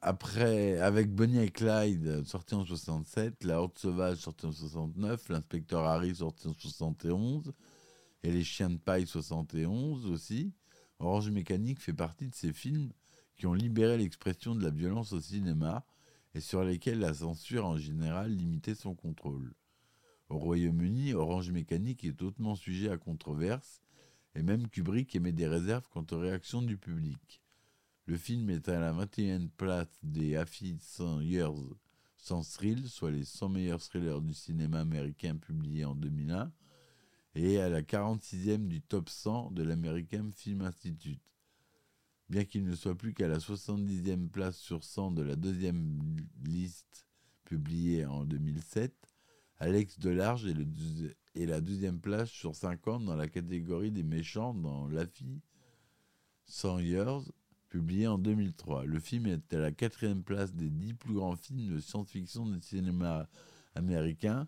Après, 0.02 0.78
avec 0.78 1.10
Bonnie 1.10 1.40
et 1.40 1.50
Clyde, 1.50 2.24
sorti 2.26 2.54
en 2.54 2.64
67, 2.64 3.44
La 3.44 3.60
Horde 3.60 3.78
Sauvage, 3.78 4.18
sorti 4.18 4.46
en 4.46 4.52
69, 4.52 5.28
L'Inspecteur 5.30 5.84
Harry, 5.84 6.14
sorti 6.14 6.48
en 6.48 6.54
71, 6.54 7.52
et 8.22 8.30
Les 8.30 8.44
Chiens 8.44 8.70
de 8.70 8.76
Paille, 8.76 9.06
71 9.06 10.06
aussi, 10.06 10.52
Orange 10.98 11.30
Mécanique 11.30 11.80
fait 11.80 11.94
partie 11.94 12.28
de 12.28 12.34
ces 12.34 12.52
films 12.52 12.90
qui 13.40 13.46
ont 13.46 13.54
libéré 13.54 13.96
l'expression 13.96 14.54
de 14.54 14.62
la 14.62 14.68
violence 14.68 15.14
au 15.14 15.20
cinéma 15.22 15.82
et 16.34 16.40
sur 16.40 16.62
lesquels 16.62 16.98
la 16.98 17.14
censure 17.14 17.64
en 17.64 17.78
général 17.78 18.36
limitait 18.36 18.74
son 18.74 18.94
contrôle. 18.94 19.54
Au 20.28 20.36
Royaume-Uni, 20.36 21.14
Orange 21.14 21.50
Mécanique 21.50 22.04
est 22.04 22.20
hautement 22.20 22.54
sujet 22.54 22.90
à 22.90 22.98
controverse, 22.98 23.80
et 24.34 24.42
même 24.42 24.68
Kubrick 24.68 25.16
émet 25.16 25.32
des 25.32 25.48
réserves 25.48 25.88
quant 25.88 26.04
aux 26.12 26.18
réactions 26.18 26.60
du 26.60 26.76
public. 26.76 27.40
Le 28.04 28.18
film 28.18 28.50
est 28.50 28.68
à 28.68 28.78
la 28.78 28.92
21e 28.92 29.48
place 29.56 29.88
des 30.02 30.36
AFI 30.36 30.76
100 30.78 31.22
Years 31.22 31.56
sans 32.18 32.42
thrill, 32.42 32.90
soit 32.90 33.10
les 33.10 33.24
100 33.24 33.48
meilleurs 33.48 33.80
thrillers 33.80 34.20
du 34.20 34.34
cinéma 34.34 34.80
américain 34.80 35.38
publiés 35.38 35.86
en 35.86 35.94
2001, 35.94 36.52
et 37.36 37.58
à 37.58 37.70
la 37.70 37.80
46e 37.80 38.68
du 38.68 38.82
top 38.82 39.08
100 39.08 39.52
de 39.52 39.62
l'American 39.62 40.28
Film 40.30 40.60
Institute. 40.60 41.22
Bien 42.30 42.44
qu'il 42.44 42.62
ne 42.62 42.76
soit 42.76 42.94
plus 42.94 43.12
qu'à 43.12 43.26
la 43.26 43.38
70e 43.38 44.28
place 44.28 44.56
sur 44.56 44.84
100 44.84 45.10
de 45.10 45.22
la 45.22 45.34
deuxième 45.34 46.16
liste 46.44 47.08
publiée 47.44 48.06
en 48.06 48.24
2007, 48.24 48.94
Alex 49.58 49.98
Delarge 49.98 50.46
est, 50.46 50.54
le 50.54 50.64
est 51.34 51.46
la 51.46 51.60
deuxième 51.60 51.98
place 51.98 52.30
sur 52.30 52.54
50 52.54 53.04
dans 53.04 53.16
la 53.16 53.26
catégorie 53.26 53.90
des 53.90 54.04
méchants 54.04 54.54
dans 54.54 54.86
l'AFI 54.86 55.40
100 56.44 56.78
Years 56.78 57.24
publié 57.68 58.06
en 58.06 58.16
2003. 58.16 58.84
Le 58.84 59.00
film 59.00 59.26
est 59.26 59.52
à 59.52 59.58
la 59.58 59.72
quatrième 59.72 60.22
place 60.22 60.54
des 60.54 60.70
dix 60.70 60.94
plus 60.94 61.14
grands 61.14 61.36
films 61.36 61.74
de 61.74 61.80
science-fiction 61.80 62.46
du 62.46 62.60
cinéma 62.60 63.28
américain, 63.74 64.46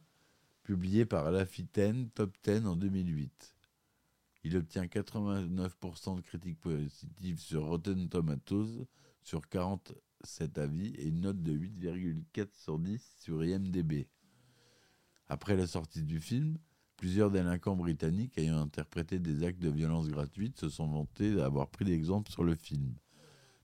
publié 0.62 1.04
par 1.04 1.32
Lafiten 1.32 2.10
Top 2.10 2.32
10 2.44 2.64
en 2.64 2.76
2008. 2.76 3.56
Il 4.44 4.56
obtient 4.56 4.84
89% 4.84 6.16
de 6.16 6.20
critiques 6.20 6.60
positives 6.60 7.38
sur 7.38 7.66
Rotten 7.66 8.08
Tomatoes 8.08 8.86
sur 9.22 9.48
47 9.48 10.58
avis 10.58 10.94
et 10.96 11.06
une 11.06 11.20
note 11.20 11.42
de 11.42 11.52
8,4 11.52 12.48
sur 12.52 12.78
10 12.78 13.16
sur 13.20 13.44
IMDb. 13.44 14.08
Après 15.28 15.56
la 15.56 15.66
sortie 15.66 16.02
du 16.02 16.20
film, 16.20 16.58
plusieurs 16.96 17.30
délinquants 17.30 17.76
britanniques 17.76 18.36
ayant 18.38 18.60
interprété 18.60 19.18
des 19.18 19.44
actes 19.44 19.62
de 19.62 19.70
violence 19.70 20.08
gratuite 20.08 20.58
se 20.58 20.68
sont 20.68 20.88
vantés 20.88 21.34
d'avoir 21.34 21.68
pris 21.68 21.84
l'exemple 21.84 22.30
sur 22.30 22.44
le 22.44 22.54
film 22.54 22.94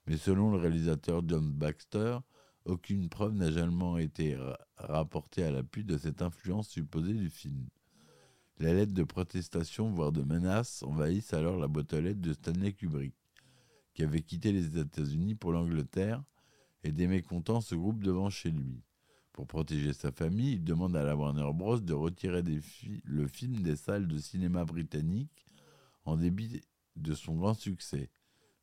mais 0.09 0.17
selon 0.17 0.51
le 0.51 0.57
réalisateur 0.57 1.23
John 1.27 1.53
Baxter, 1.53 2.19
aucune 2.65 3.11
preuve 3.11 3.35
n'a 3.35 3.53
jamais 3.53 4.05
été 4.05 4.37
rapportée 4.77 5.45
à 5.45 5.51
l'appui 5.51 5.85
de 5.85 5.99
cette 5.99 6.23
influence 6.23 6.69
supposée 6.69 7.13
du 7.13 7.29
film. 7.29 7.69
Les 8.61 8.75
lettres 8.75 8.95
de 8.95 9.05
protestation, 9.05 9.91
voire 9.91 10.11
de 10.11 10.23
menaces, 10.23 10.83
envahissent 10.83 11.33
alors 11.33 11.59
la 11.59 11.69
boîte 11.69 11.93
aux 11.93 12.01
lettres 12.01 12.21
de 12.21 12.33
Stanley 12.33 12.73
Kubrick, 12.73 13.15
qui 13.95 14.03
avait 14.03 14.23
quitté 14.23 14.51
les 14.51 14.77
États-Unis 14.77 15.37
pour 15.37 15.53
l'Angleterre, 15.53 16.25
et 16.83 16.91
des 16.91 17.07
mécontents 17.07 17.61
se 17.61 17.77
groupent 17.77 18.03
devant 18.03 18.31
chez 18.31 18.51
lui. 18.51 18.83
Pour 19.33 19.47
protéger 19.47 19.93
sa 19.93 20.11
famille, 20.11 20.55
il 20.55 20.65
demande 20.65 20.97
à 20.97 21.05
la 21.05 21.15
Warner 21.15 21.53
Bros. 21.55 21.79
de 21.79 21.95
retirer 21.95 22.43
le 23.05 23.29
film 23.29 23.63
des 23.63 23.77
salles 23.77 24.09
de 24.09 24.19
cinéma 24.19 24.65
britanniques 24.65 25.47
en 26.05 26.17
débit 26.17 26.61
de 26.97 27.15
son 27.15 27.37
grand 27.37 27.55
succès. 27.55 28.11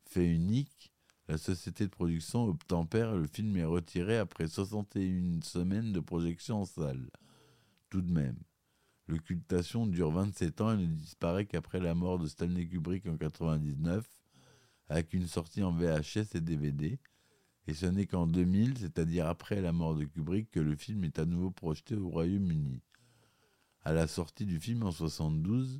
Fait 0.03 0.29
unique, 0.29 0.91
la 1.29 1.37
société 1.37 1.85
de 1.85 1.91
production 1.91 2.43
obtempère 2.45 3.15
le 3.15 3.27
film 3.27 3.55
est 3.55 3.63
retiré 3.63 4.17
après 4.17 4.47
61 4.47 5.41
semaines 5.41 5.93
de 5.93 6.01
projection 6.01 6.61
en 6.61 6.65
salle. 6.65 7.09
Tout 7.89 8.01
de 8.01 8.11
même, 8.11 8.37
l'occultation 9.07 9.87
dure 9.87 10.11
27 10.11 10.61
ans 10.61 10.77
et 10.77 10.81
ne 10.81 10.93
disparaît 10.93 11.45
qu'après 11.45 11.79
la 11.79 11.95
mort 11.95 12.19
de 12.19 12.27
Stanley 12.27 12.67
Kubrick 12.67 13.05
en 13.07 13.17
99, 13.17 14.05
avec 14.89 15.13
une 15.13 15.27
sortie 15.27 15.63
en 15.63 15.71
VHS 15.71 16.35
et 16.35 16.41
DVD. 16.41 16.99
Et 17.67 17.73
ce 17.73 17.85
n'est 17.85 18.05
qu'en 18.05 18.27
2000, 18.27 18.77
c'est-à-dire 18.77 19.27
après 19.27 19.61
la 19.61 19.71
mort 19.71 19.95
de 19.95 20.05
Kubrick, 20.05 20.51
que 20.51 20.59
le 20.59 20.75
film 20.75 21.03
est 21.03 21.19
à 21.19 21.25
nouveau 21.25 21.49
projeté 21.49 21.95
au 21.95 22.09
Royaume-Uni. 22.09 22.81
À 23.81 23.93
la 23.93 24.07
sortie 24.07 24.45
du 24.45 24.59
film 24.59 24.83
en 24.83 24.91
72, 24.91 25.79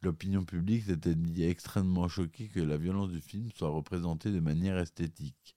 L'opinion 0.00 0.44
publique 0.44 0.84
s'était 0.84 1.16
dit 1.16 1.42
extrêmement 1.42 2.06
choquée 2.06 2.48
que 2.48 2.60
la 2.60 2.76
violence 2.76 3.10
du 3.10 3.20
film 3.20 3.50
soit 3.50 3.68
représentée 3.68 4.30
de 4.30 4.38
manière 4.38 4.78
esthétique, 4.78 5.56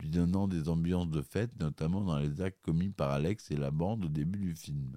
lui 0.00 0.08
donnant 0.08 0.48
des 0.48 0.70
ambiances 0.70 1.10
de 1.10 1.20
fête, 1.20 1.54
notamment 1.60 2.00
dans 2.00 2.18
les 2.18 2.40
actes 2.40 2.62
commis 2.62 2.88
par 2.88 3.10
Alex 3.10 3.50
et 3.50 3.56
la 3.56 3.70
bande 3.70 4.06
au 4.06 4.08
début 4.08 4.38
du 4.38 4.54
film. 4.54 4.96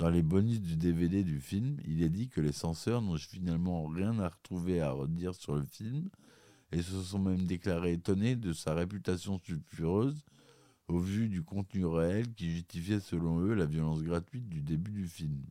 Dans 0.00 0.08
les 0.08 0.22
bonus 0.22 0.62
du 0.62 0.76
DVD 0.76 1.22
du 1.22 1.42
film, 1.42 1.76
il 1.84 2.02
est 2.02 2.08
dit 2.08 2.30
que 2.30 2.40
les 2.40 2.52
censeurs 2.52 3.02
n'ont 3.02 3.18
finalement 3.18 3.84
rien 3.84 4.18
à 4.18 4.28
retrouver 4.28 4.80
à 4.80 4.92
redire 4.92 5.34
sur 5.34 5.54
le 5.54 5.62
film 5.62 6.08
et 6.72 6.80
se 6.80 7.02
sont 7.02 7.18
même 7.18 7.42
déclarés 7.42 7.92
étonnés 7.92 8.34
de 8.34 8.54
sa 8.54 8.72
réputation 8.72 9.38
sulfureuse 9.38 10.24
au 10.88 10.98
vu 11.00 11.28
du 11.28 11.42
contenu 11.42 11.84
réel 11.84 12.32
qui 12.32 12.50
justifiait 12.50 13.00
selon 13.00 13.40
eux 13.40 13.52
la 13.52 13.66
violence 13.66 14.02
gratuite 14.02 14.48
du 14.48 14.62
début 14.62 14.90
du 14.90 15.06
film. 15.06 15.44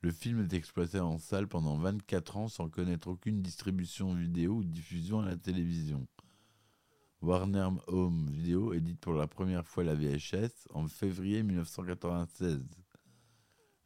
Le 0.00 0.12
film 0.12 0.40
est 0.40 0.54
exploité 0.54 1.00
en 1.00 1.18
salle 1.18 1.48
pendant 1.48 1.76
24 1.78 2.36
ans 2.36 2.46
sans 2.46 2.68
connaître 2.68 3.08
aucune 3.08 3.42
distribution 3.42 4.14
vidéo 4.14 4.58
ou 4.58 4.62
diffusion 4.62 5.18
à 5.18 5.26
la 5.26 5.36
télévision. 5.36 6.06
Warner 7.24 7.70
Home 7.86 8.28
Video 8.30 8.74
édite 8.74 9.00
pour 9.00 9.14
la 9.14 9.26
première 9.26 9.66
fois 9.66 9.82
la 9.82 9.94
VHS 9.94 10.68
en 10.74 10.86
février 10.88 11.42
1996. 11.42 12.62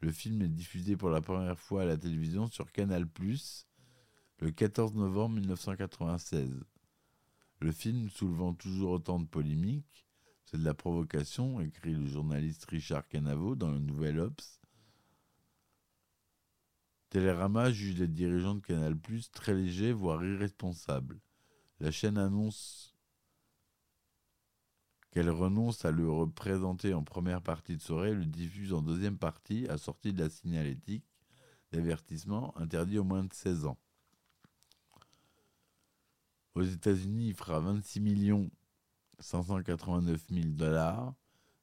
Le 0.01 0.11
film 0.11 0.42
est 0.42 0.48
diffusé 0.48 0.96
pour 0.96 1.09
la 1.09 1.20
première 1.20 1.57
fois 1.57 1.83
à 1.83 1.85
la 1.85 1.96
télévision 1.96 2.48
sur 2.48 2.72
Canal+, 2.72 3.07
le 4.40 4.51
14 4.51 4.92
novembre 4.94 5.37
1996. 5.37 6.64
Le 7.61 7.70
film 7.70 8.11
soulevant 8.11 8.55
toujours 8.55 8.90
autant 8.90 9.20
de 9.20 9.27
polémiques, 9.27 10.09
c'est 10.44 10.59
de 10.59 10.64
la 10.64 10.74
provocation, 10.74 11.61
écrit 11.61 11.94
le 11.94 12.09
journaliste 12.09 12.64
Richard 12.64 13.07
Canavo 13.07 13.55
dans 13.55 13.70
le 13.70 13.79
Nouvel 13.79 14.18
Ops. 14.18 14.61
Télérama 17.09 17.70
juge 17.70 18.01
les 18.01 18.09
dirigeants 18.09 18.57
de 18.57 18.62
Canal+, 18.62 18.96
très 19.33 19.55
légers, 19.55 19.92
voire 19.92 20.24
irresponsables. 20.24 21.20
La 21.79 21.92
chaîne 21.92 22.18
annonce 22.18 22.98
qu'elle 25.11 25.31
renonce 25.31 25.85
à 25.85 25.90
le 25.90 26.11
représenter 26.11 26.94
en 26.94 27.03
première 27.03 27.42
partie 27.42 27.77
de 27.77 27.83
soirée 27.83 28.14
le 28.14 28.25
diffuse 28.25 28.73
en 28.73 28.83
deuxième 28.83 29.18
partie, 29.18 29.66
assortie 29.68 30.12
de 30.12 30.23
la 30.23 30.31
signalétique 30.31 31.05
d'avertissement 31.73 32.57
interdit 32.57 32.99
au 32.99 33.05
moins 33.05 33.25
de 33.25 33.33
16 33.33 33.66
ans. 33.66 33.79
Aux 36.55 36.62
États-Unis, 36.62 37.29
il 37.29 37.35
fera 37.35 37.61
26 37.61 38.01
millions 38.01 38.51
589 39.21 40.27
000 40.31 40.47
dollars 40.49 41.14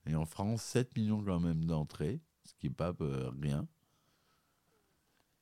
et 0.06 0.16
en 0.16 0.26
France, 0.26 0.62
7 0.64 0.96
millions 0.96 1.24
quand 1.24 1.40
même 1.40 1.66
d'entrées, 1.66 2.22
ce 2.44 2.54
qui 2.56 2.68
n'est 2.68 2.74
pas 2.74 2.94
euh, 3.02 3.32
rien. 3.42 3.68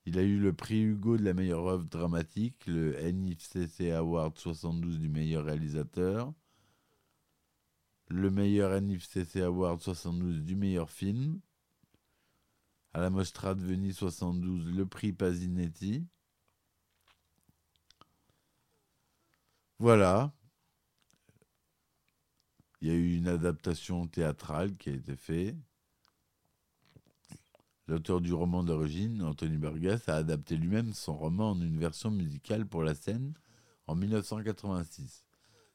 Il 0.05 0.17
a 0.17 0.21
eu 0.21 0.37
le 0.37 0.53
prix 0.53 0.81
Hugo 0.81 1.17
de 1.17 1.23
la 1.23 1.33
meilleure 1.33 1.65
œuvre 1.67 1.85
dramatique, 1.85 2.65
le 2.67 2.99
NIFCC 3.09 3.91
Award 3.91 4.37
72 4.37 4.99
du 4.99 5.09
meilleur 5.09 5.45
réalisateur, 5.45 6.33
le 8.13 8.29
meilleur 8.29 8.79
NFCC 8.79 9.41
Award 9.41 9.81
72 9.81 10.43
du 10.43 10.55
meilleur 10.55 10.91
film. 10.91 11.39
À 12.93 13.01
la 13.01 13.09
Mostra 13.09 13.55
de 13.55 13.61
Venise 13.61 13.97
72, 13.97 14.67
le 14.67 14.85
prix 14.85 15.13
Pasinetti. 15.13 16.05
Voilà. 19.79 20.31
Il 22.81 22.87
y 22.87 22.91
a 22.91 22.93
eu 22.93 23.15
une 23.15 23.27
adaptation 23.27 24.05
théâtrale 24.07 24.77
qui 24.77 24.91
a 24.91 24.93
été 24.93 25.15
faite. 25.15 25.55
L'auteur 27.87 28.21
du 28.21 28.31
roman 28.31 28.63
d'origine, 28.63 29.23
Anthony 29.23 29.57
Burgess, 29.57 30.07
a 30.07 30.17
adapté 30.17 30.55
lui-même 30.55 30.93
son 30.93 31.17
roman 31.17 31.51
en 31.51 31.61
une 31.61 31.79
version 31.79 32.11
musicale 32.11 32.67
pour 32.67 32.83
la 32.83 32.93
scène 32.93 33.33
en 33.87 33.95
1986. 33.95 35.25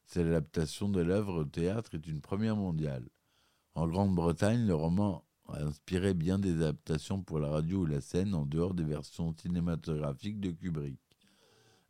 Cette 0.09 0.25
adaptation 0.25 0.89
de 0.89 1.01
l'œuvre 1.01 1.41
au 1.41 1.45
théâtre 1.45 1.93
est 1.93 2.07
une 2.07 2.19
première 2.19 2.55
mondiale. 2.55 3.07
En 3.75 3.87
Grande-Bretagne, 3.87 4.65
le 4.65 4.73
roman 4.73 5.23
a 5.47 5.61
inspiré 5.61 6.15
bien 6.15 6.39
des 6.39 6.55
adaptations 6.55 7.21
pour 7.21 7.37
la 7.37 7.49
radio 7.49 7.81
ou 7.81 7.85
la 7.85 8.01
scène 8.01 8.33
en 8.33 8.47
dehors 8.47 8.73
des 8.73 8.83
versions 8.83 9.35
cinématographiques 9.39 10.39
de 10.39 10.49
Kubrick. 10.49 10.99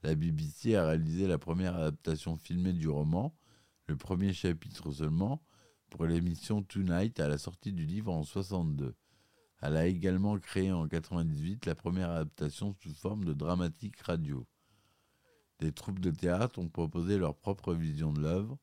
La 0.04 0.16
BBC 0.16 0.76
a 0.76 0.86
réalisé 0.88 1.28
la 1.28 1.38
première 1.38 1.78
adaptation 1.78 2.36
filmée 2.36 2.74
du 2.74 2.90
roman, 2.90 3.34
le 3.88 3.96
premier 3.96 4.34
chapitre 4.34 4.92
seulement, 4.92 5.42
pour 5.90 6.04
l'émission 6.06 6.62
Tonight 6.62 7.22
à 7.22 7.30
la 7.30 7.38
sortie 7.38 7.72
du 7.72 7.86
livre 7.86 8.12
en 8.12 8.24
62. 8.24 8.96
Elle 9.62 9.78
a 9.78 9.88
également 9.88 10.38
créé 10.40 10.74
en 10.74 10.90
98 10.90 11.66
la 11.66 11.76
première 11.76 12.10
adaptation 12.10 12.74
sous 12.74 12.94
forme 12.94 13.24
de 13.24 13.32
dramatique 13.32 13.98
radio. 14.02 14.46
Des 15.60 15.72
troupes 15.72 16.00
de 16.00 16.12
théâtre 16.12 16.60
ont 16.60 16.70
proposé 16.70 17.18
leur 17.18 17.36
propre 17.36 17.74
vision 17.74 18.14
de 18.14 18.22
l'œuvre. 18.22 18.58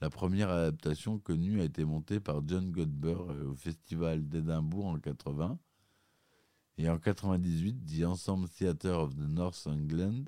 La 0.00 0.10
première 0.10 0.50
adaptation 0.50 1.18
connue 1.18 1.60
a 1.60 1.64
été 1.64 1.84
montée 1.84 2.20
par 2.20 2.46
John 2.46 2.70
Godber 2.72 3.18
au 3.46 3.54
Festival 3.54 4.28
d'Édimbourg 4.28 4.86
en 4.86 4.98
80. 4.98 5.58
Et 6.78 6.88
en 6.88 6.98
98, 6.98 7.84
The 7.84 8.04
Ensemble 8.04 8.48
Theatre 8.48 8.98
of 8.98 9.14
the 9.14 9.28
North 9.28 9.66
England 9.66 10.24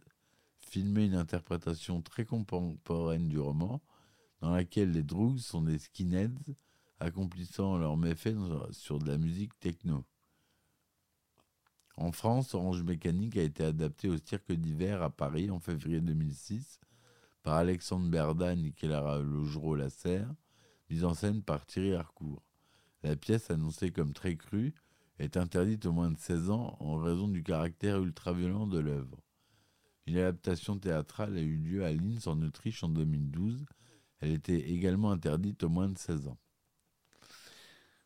filmait 0.58 1.06
une 1.06 1.14
interprétation 1.14 2.02
très 2.02 2.24
contemporaine 2.24 3.28
du 3.28 3.38
roman, 3.38 3.80
dans 4.40 4.50
laquelle 4.50 4.92
les 4.92 5.02
Droogs 5.02 5.38
sont 5.38 5.62
des 5.62 5.78
skinheads 5.78 6.54
accomplissant 7.00 7.78
leurs 7.78 7.96
méfaits 7.96 8.36
sur 8.72 8.98
de 8.98 9.08
la 9.08 9.18
musique 9.18 9.58
techno. 9.58 10.04
En 11.96 12.10
France, 12.10 12.54
Orange 12.54 12.82
Mécanique 12.82 13.36
a 13.36 13.42
été 13.42 13.64
adapté 13.64 14.08
au 14.08 14.16
Cirque 14.18 14.52
d'hiver 14.52 15.02
à 15.02 15.10
Paris 15.10 15.50
en 15.50 15.60
février 15.60 16.00
2006 16.00 16.80
par 17.44 17.54
Alexandre 17.54 18.08
Berdagne 18.08 18.64
et 18.64 18.72
Clara 18.72 19.20
Logereau-Lasserre, 19.20 20.34
mise 20.90 21.04
en 21.04 21.14
scène 21.14 21.42
par 21.42 21.66
Thierry 21.66 21.94
Harcourt. 21.94 22.42
La 23.04 23.14
pièce, 23.14 23.50
annoncée 23.50 23.92
comme 23.92 24.12
très 24.12 24.36
crue, 24.36 24.74
est 25.18 25.36
interdite 25.36 25.86
aux 25.86 25.92
moins 25.92 26.10
de 26.10 26.18
16 26.18 26.50
ans 26.50 26.76
en 26.80 26.96
raison 26.96 27.28
du 27.28 27.44
caractère 27.44 28.02
ultra-violent 28.02 28.66
de 28.66 28.80
l'œuvre. 28.80 29.20
Une 30.06 30.16
adaptation 30.16 30.78
théâtrale 30.78 31.36
a 31.36 31.40
eu 31.40 31.56
lieu 31.56 31.84
à 31.84 31.92
Linz 31.92 32.26
en 32.26 32.42
Autriche 32.42 32.82
en 32.82 32.88
2012. 32.88 33.64
Elle 34.20 34.32
était 34.32 34.70
également 34.70 35.12
interdite 35.12 35.62
aux 35.62 35.68
moins 35.68 35.88
de 35.88 35.98
16 35.98 36.26
ans. 36.26 36.38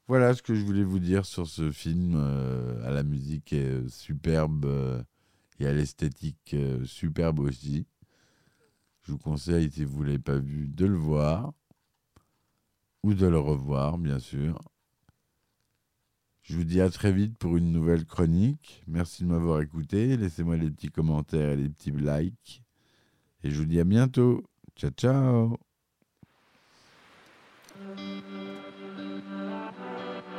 Voilà 0.08 0.34
ce 0.34 0.40
que 0.40 0.54
je 0.54 0.64
voulais 0.64 0.84
vous 0.84 1.00
dire 1.00 1.26
sur 1.26 1.46
ce 1.46 1.70
film 1.70 2.14
euh, 2.16 2.82
à 2.88 2.90
la 2.90 3.02
musique 3.02 3.54
superbe 3.88 4.64
euh, 4.64 5.02
et 5.60 5.66
à 5.66 5.72
l'esthétique 5.74 6.54
euh, 6.54 6.82
superbe 6.86 7.40
aussi. 7.40 7.86
Je 9.02 9.12
vous 9.12 9.18
conseille, 9.18 9.70
si 9.70 9.84
vous 9.84 10.00
ne 10.00 10.06
l'avez 10.06 10.18
pas 10.18 10.38
vu, 10.38 10.66
de 10.66 10.86
le 10.86 10.96
voir 10.96 11.52
ou 13.02 13.12
de 13.12 13.26
le 13.26 13.38
revoir, 13.38 13.98
bien 13.98 14.18
sûr. 14.18 14.58
Je 16.40 16.56
vous 16.56 16.64
dis 16.64 16.80
à 16.80 16.88
très 16.88 17.12
vite 17.12 17.36
pour 17.36 17.58
une 17.58 17.70
nouvelle 17.70 18.06
chronique. 18.06 18.82
Merci 18.86 19.24
de 19.24 19.28
m'avoir 19.28 19.60
écouté. 19.60 20.16
Laissez-moi 20.16 20.56
les 20.56 20.70
petits 20.70 20.90
commentaires 20.90 21.50
et 21.50 21.56
les 21.56 21.68
petits 21.68 21.90
likes. 21.90 22.62
Et 23.44 23.50
je 23.50 23.58
vous 23.58 23.66
dis 23.66 23.78
à 23.78 23.84
bientôt. 23.84 24.42
Ciao, 24.74 24.90
ciao. 24.90 25.67